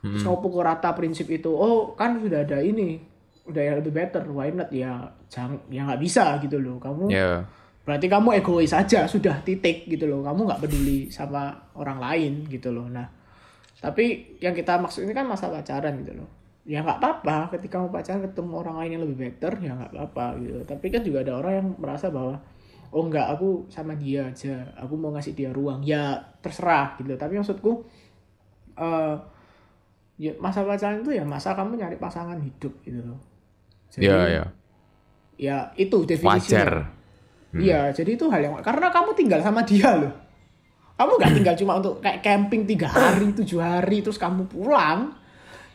[0.00, 2.96] terus kamu pukul rata prinsip itu oh kan sudah ada ini
[3.44, 4.72] udah yang lebih better why not?
[4.72, 6.80] Ya jangan ya nggak bisa gitu loh.
[6.80, 7.44] Kamu Ya.
[7.84, 10.24] berarti kamu egois aja sudah titik gitu loh.
[10.24, 12.88] Kamu nggak peduli sama orang lain gitu loh.
[12.88, 13.08] Nah
[13.82, 17.50] tapi yang kita maksud ini kan masa pacaran gitu loh ya nggak apa-apa.
[17.58, 20.58] Ketika mau pacaran ketemu orang lain yang lebih better ya nggak apa-apa gitu.
[20.66, 22.38] Tapi kan juga ada orang yang merasa bahwa
[22.92, 24.62] oh nggak aku sama dia aja.
[24.78, 25.82] Aku mau ngasih dia ruang.
[25.82, 27.14] Ya terserah gitu.
[27.18, 27.82] Tapi maksudku
[28.78, 29.16] eh
[30.22, 33.18] ya masa pacaran itu ya masa kamu nyari pasangan hidup gitu loh.
[33.92, 34.44] Jadi Ya, ya.
[35.36, 36.38] ya itu definisinya.
[36.38, 36.70] Wajar.
[37.52, 40.08] Iya, jadi itu hal yang karena kamu tinggal sama dia loh.
[40.96, 45.12] Kamu nggak tinggal cuma untuk kayak camping tiga hari, tujuh hari, terus kamu pulang,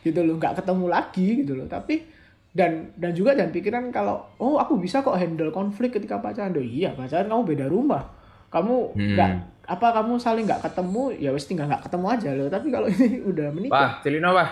[0.08, 1.68] gitu loh, nggak ketemu lagi gitu loh.
[1.68, 2.16] Tapi
[2.48, 6.56] dan dan juga jangan pikiran kalau oh aku bisa kok handle konflik ketika pacaran.
[6.56, 8.02] Loh, iya pacaran kamu beda rumah,
[8.48, 9.30] kamu nggak
[9.68, 12.48] apa kamu saling nggak ketemu ya wes tinggal nggak ketemu aja loh.
[12.48, 14.50] Tapi kalau ini udah menikah, Wah, Celino, wah.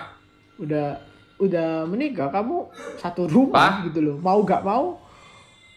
[0.61, 0.87] udah
[1.41, 2.69] udah menikah kamu
[3.01, 4.15] satu rumah gitu loh.
[4.21, 5.01] Mau nggak mau,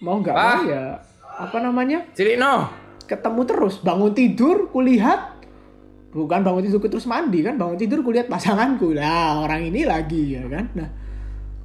[0.04, 1.00] mau nggak mau ya
[1.40, 2.68] apa namanya Celino.
[3.08, 5.39] ketemu terus bangun tidur kulihat
[6.11, 10.42] bukan bangun tidur terus mandi kan bangun tidur kulihat pasanganku lah orang ini lagi ya
[10.50, 10.90] kan nah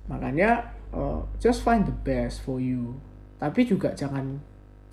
[0.05, 0.61] makanya
[0.93, 2.93] uh, just find the best for you
[3.41, 4.37] tapi juga jangan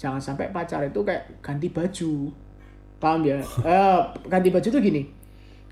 [0.01, 2.33] jangan sampai pacar itu kayak ganti baju
[2.97, 3.39] paham ya
[3.69, 5.05] Eh, ganti baju tuh gini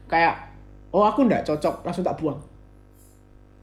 [0.06, 0.52] kayak
[0.92, 2.38] oh aku ndak cocok langsung tak buang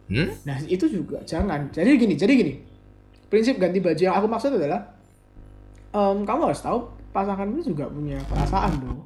[0.08, 0.32] Hmm?
[0.48, 1.68] Nah itu juga jangan.
[1.72, 2.54] Jadi gini, jadi gini.
[3.28, 4.80] Prinsip ganti baju yang aku maksud adalah
[5.92, 9.04] em, kamu harus tahu pasanganmu juga punya perasaan loh.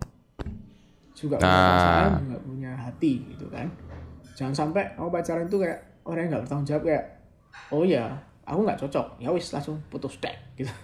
[1.22, 1.62] Juga punya Ah.
[1.70, 3.68] perasaan, juga punya hati gitu kan.
[4.34, 7.06] Jangan sampai kamu pacaran itu kayak orang yang nggak bertanggung jawab kayak
[7.70, 8.06] oh ya
[8.42, 10.74] aku nggak cocok ya wis langsung putus dek gitu.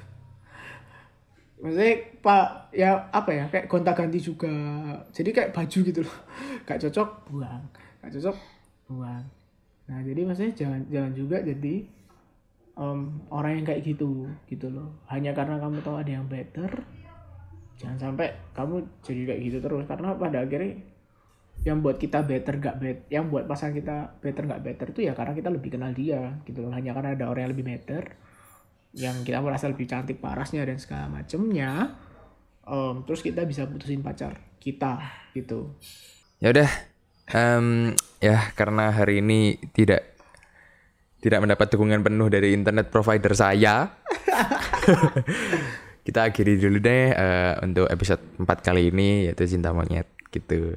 [1.57, 4.53] Maksudnya pak ya apa ya kayak gonta ganti juga.
[5.09, 6.17] Jadi kayak baju gitu loh.
[6.69, 7.63] Gak cocok buang,
[7.97, 8.35] gak cocok
[8.85, 9.23] buang.
[9.87, 11.75] Nah jadi maksudnya jangan jangan juga jadi
[12.75, 12.99] em,
[13.31, 14.91] orang yang kayak gitu gitu loh.
[15.07, 16.69] Hanya karena kamu tahu ada yang better,
[17.77, 20.81] jangan sampai kamu jadi kayak gitu terus karena pada akhirnya
[21.65, 25.13] yang buat kita better gak bet, yang buat pasangan kita better gak better itu ya
[25.17, 26.71] karena kita lebih kenal dia gitu loh.
[26.71, 28.03] Hanya karena ada orang yang lebih better,
[28.93, 31.97] yang kita merasa lebih cantik parasnya dan segala macemnya,
[32.63, 35.01] em, terus kita bisa putusin pacar kita
[35.33, 35.73] gitu.
[36.39, 36.69] Ya udah.
[37.27, 37.91] Em,
[38.23, 40.15] ya karena hari ini tidak
[41.19, 43.91] tidak mendapat dukungan penuh dari internet provider saya.
[46.07, 50.71] Kita akhiri dulu deh eh, untuk episode 4 kali ini yaitu cinta monyet gitu.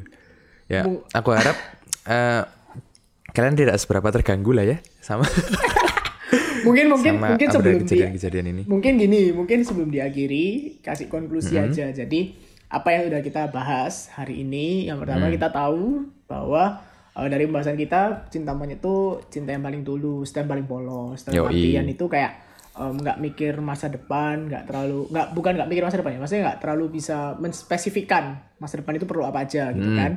[0.67, 1.55] Ya, aku harap
[2.05, 2.43] eh,
[3.31, 5.23] kalian tidak seberapa terganggu lah ya sama
[6.67, 8.63] Mungkin mungkin sama mungkin sebelum di, kejadian-kejadian ini.
[8.69, 11.73] mungkin gini, mungkin sebelum diakhiri kasih konklusi Mm-hmm.
[11.73, 11.87] aja.
[11.95, 12.21] Jadi
[12.69, 15.41] apa yang udah kita bahas hari ini, yang pertama Mm.
[15.41, 16.85] kita tahu bahwa
[17.17, 18.97] eh, dari pembahasan kita cinta monyet itu
[19.33, 21.25] cinta yang paling tulus dan paling polos.
[21.27, 21.49] Yoi.
[21.49, 22.33] artian itu kayak
[22.75, 26.61] nggak mikir masa depan, nggak terlalu nggak bukan nggak mikir masa depan ya, maksudnya nggak
[26.63, 28.25] terlalu bisa menspesifikkan
[28.63, 29.97] masa depan itu perlu apa aja gitu Mm.
[29.99, 30.13] kan.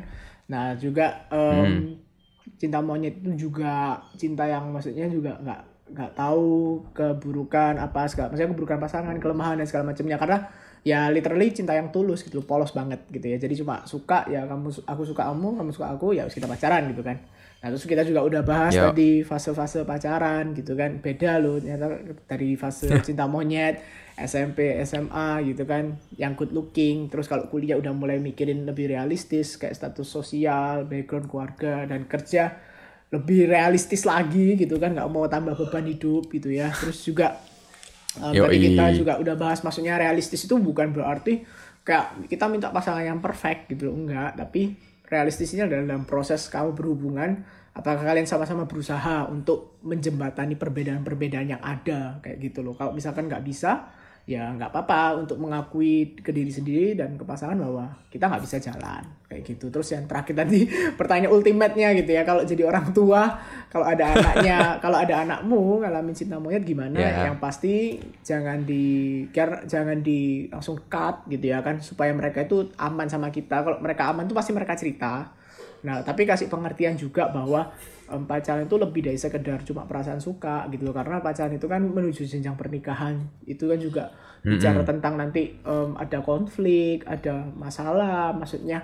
[0.52, 1.98] Nah juga em,
[2.60, 5.62] cinta monyet itu juga cinta yang maksudnya juga nggak
[5.94, 10.38] nggak tahu keburukan apa segala maksudnya keburukan pasangan kelemahan dan segala macamnya karena
[10.84, 14.72] ya literally cinta yang tulus gitu polos banget gitu ya jadi cuma suka ya kamu
[14.84, 17.20] aku suka kamu kamu suka aku ya harus kita pacaran gitu kan
[17.64, 18.92] nah terus kita juga udah bahas Yo.
[18.92, 21.00] tadi fase-fase pacaran gitu kan.
[21.00, 21.96] Beda loh ternyata
[22.28, 23.80] dari fase cinta monyet
[24.20, 25.96] SMP SMA gitu kan.
[26.20, 31.32] Yang good looking terus kalau kuliah udah mulai mikirin lebih realistis kayak status sosial background
[31.32, 32.52] keluarga dan kerja
[33.16, 35.00] lebih realistis lagi gitu kan.
[35.00, 36.68] Nggak mau tambah beban hidup gitu ya.
[36.68, 37.40] Terus juga
[38.20, 41.48] um, tadi kita juga udah bahas maksudnya realistis itu bukan berarti
[41.88, 43.88] kayak kita minta pasangan yang perfect gitu.
[43.88, 50.58] Loh enggak tapi realistisnya adalah dalam proses kamu berhubungan apakah kalian sama-sama berusaha untuk menjembatani
[50.58, 52.74] perbedaan-perbedaan yang ada kayak gitu loh.
[52.74, 53.94] Kalau misalkan nggak bisa
[54.24, 58.58] ya nggak apa-apa untuk mengakui ke diri sendiri dan ke pasangan bahwa kita nggak bisa
[58.64, 59.04] jalan
[59.34, 59.74] kayak gitu.
[59.74, 60.70] Terus yang terakhir tadi
[61.00, 62.22] pertanyaan ultimate-nya gitu ya.
[62.22, 63.42] Kalau jadi orang tua
[63.74, 67.02] kalau ada anaknya kalau ada anakmu ngalamin cinta monyet gimana?
[67.02, 67.34] Ya.
[67.34, 69.26] yang pasti jangan di
[69.66, 71.82] jangan di langsung cut gitu ya kan.
[71.82, 73.66] Supaya mereka itu aman sama kita.
[73.66, 75.34] Kalau mereka aman tuh pasti mereka cerita.
[75.84, 77.68] Nah, tapi kasih pengertian juga bahwa
[78.08, 80.96] um, pacaran itu lebih dari sekedar cuma perasaan suka gitu loh.
[80.96, 83.20] Karena pacaran itu kan menuju jenjang pernikahan.
[83.44, 88.84] Itu kan juga bicara tentang nanti um, ada konflik, ada masalah, maksudnya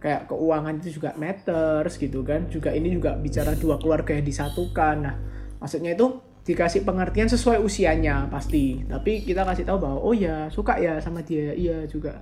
[0.00, 2.48] kayak keuangan itu juga matters gitu kan.
[2.48, 4.96] Juga ini juga bicara dua keluarga yang disatukan.
[5.04, 5.14] Nah,
[5.60, 6.08] maksudnya itu
[6.40, 8.80] dikasih pengertian sesuai usianya pasti.
[8.88, 12.16] Tapi kita kasih tahu bahwa oh ya suka ya sama dia, iya juga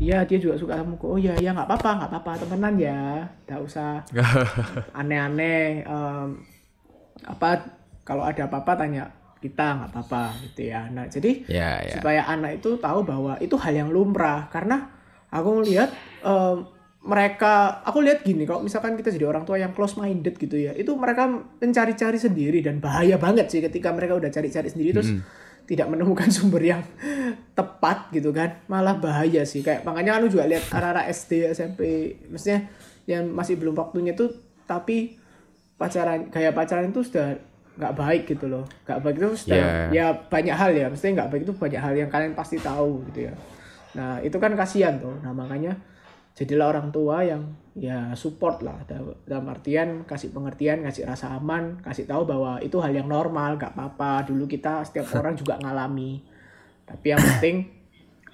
[0.00, 3.60] Iya dia juga suka sama Oh iya iya nggak apa-apa nggak apa-apa temenan ya, nggak
[3.60, 4.00] usah
[4.96, 5.84] aneh-aneh.
[5.84, 6.28] em,
[7.28, 7.60] apa
[8.00, 9.12] kalau ada apa-apa tanya
[9.44, 10.88] kita nggak apa-apa gitu ya.
[10.88, 12.00] Nah jadi Ya, ya.
[12.00, 14.88] supaya anak itu tahu bahwa itu hal yang lumrah karena
[15.28, 15.92] aku ngelihat
[16.24, 16.64] em,
[17.00, 20.76] mereka aku lihat gini kalau misalkan kita jadi orang tua yang close minded gitu ya
[20.76, 25.10] itu mereka mencari-cari sendiri dan bahaya banget sih ketika mereka udah cari-cari sendiri terus
[25.70, 26.82] tidak menemukan sumber yang
[27.54, 29.62] tepat gitu kan malah bahaya sih.
[29.62, 31.80] Kayak makanya aku juga lihat anak-anak SD SMP
[32.26, 32.66] maksudnya
[33.06, 34.34] yang masih belum waktunya tuh
[34.66, 35.14] tapi
[35.78, 37.38] pacaran kayak pacaran itu sudah
[37.78, 38.66] nggak baik gitu loh.
[38.84, 39.88] Nggak baik itu sudah Yeah.
[39.94, 43.30] ya banyak hal ya maksudnya nggak baik itu banyak hal yang kalian pasti tahu gitu
[43.30, 43.34] ya.
[43.94, 45.16] Nah itu kan kasihan tuh.
[45.22, 45.78] Nah makanya
[46.34, 47.42] jadilah orang tua yang
[47.76, 48.82] ya support lah.
[49.24, 53.76] Dalam artian kasih pengertian kasih rasa aman kasih tahu bahwa itu hal yang normal nggak
[53.76, 54.26] apa-apa.
[54.26, 56.20] Dulu kita setiap orang juga ngalami.
[56.86, 57.56] Tapi yang penting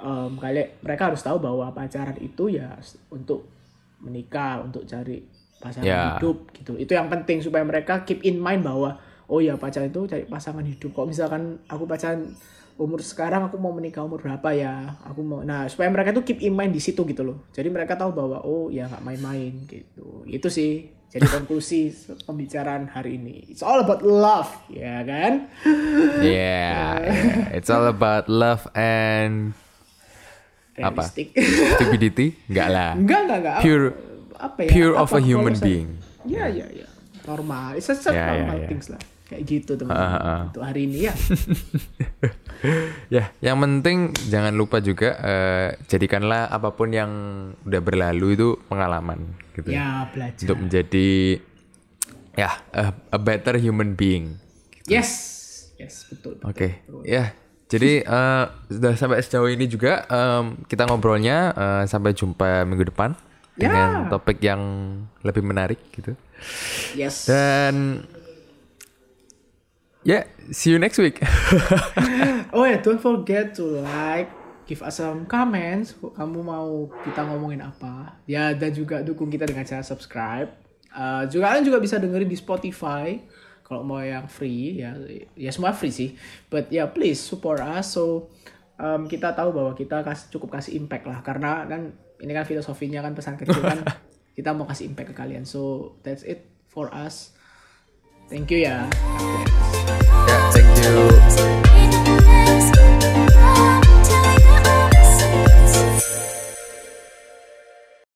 [0.00, 2.72] em, kalian mereka harus tahu bahwa pacaran itu ya
[3.12, 3.48] untuk
[4.00, 5.24] menikah untuk cari
[5.56, 6.16] pasangan Ya.
[6.16, 6.76] hidup gitu.
[6.76, 8.96] Itu yang penting supaya mereka keep in mind bahwa
[9.26, 10.90] oh ya pacaran itu cari pasangan hidup.
[10.92, 12.30] Kok misalkan aku pacaran
[12.76, 15.00] umur sekarang aku mau menikah umur berapa ya?
[15.08, 17.48] Aku mau nah supaya mereka tuh keep in mind di situ gitu loh.
[17.50, 20.22] Jadi mereka tahu bahwa oh ya nggak main-main gitu.
[20.28, 21.88] Itu sih jadi konklusi
[22.28, 23.48] pembicaraan hari ini.
[23.48, 25.48] It's all about love ya kan?
[26.20, 27.56] Yeah, yeah.
[27.56, 29.56] It's all about love and
[30.76, 31.08] Apa?
[31.08, 31.32] realistik
[31.80, 32.36] stupidity.
[32.52, 32.90] Enggak lah.
[32.92, 33.86] enggak enggak enggak Pure
[34.36, 34.68] apa ya?
[34.68, 35.88] pure of apa a human being.
[36.28, 36.84] ya ya ya.
[37.24, 37.80] Normal.
[37.80, 38.68] It's just Ya, ya, normal ya.
[38.68, 40.40] things lah kayak gitu teman Ah, ah, ah.
[40.48, 41.14] untuk hari ini ya
[43.06, 47.10] Ya, yang penting jangan lupa juga eh, jadikanlah apa pun yang
[47.62, 49.22] udah berlalu itu pengalaman
[49.52, 49.68] gitu.
[49.68, 51.38] ya belajar Untuk menjadi
[52.32, 54.40] ya a, a better human being.
[54.84, 55.10] yes
[55.76, 56.48] yes betul, betul.
[56.48, 56.68] Oke,
[57.04, 57.36] ya.
[57.66, 63.12] Jadi eh, sudah sampai sejauh ini juga em, kita ngobrolnya eh, sampai jumpa minggu depan
[63.56, 63.72] Ya.
[63.72, 64.60] dengan topik yang
[65.22, 66.12] lebih menarik gitu.
[66.92, 68.04] yes Dan
[70.06, 70.22] ya,
[70.54, 71.18] see you next week.
[72.56, 74.32] Oh ya, don't forget to like,
[74.64, 75.92] give us some comments.
[76.00, 78.16] Kamu mau kita ngomongin apa?
[78.24, 80.48] Ya, dan juga dukung kita dengan cara subscribe.
[80.96, 83.20] Eh, juga kalian juga bisa dengerin di Spotify.
[83.60, 84.96] Kalau mau yang free, ya,
[85.36, 86.16] ya semua free sih.
[86.48, 87.92] But ya, please support us.
[87.92, 88.32] So
[88.80, 91.20] um, kita tahu bahwa kita kas, cukup kasih impact lah.
[91.20, 91.92] Karena kan
[92.24, 93.84] ini kan filosofinya kan pesan kecil kan.
[94.38, 95.44] kita mau kasih impact ke kalian.
[95.44, 97.35] So that's it for us.
[98.28, 98.90] Thank you ya.
[98.90, 100.26] God bless.
[100.28, 101.10] ya, thank you.
[101.36, 101.65] Thank you.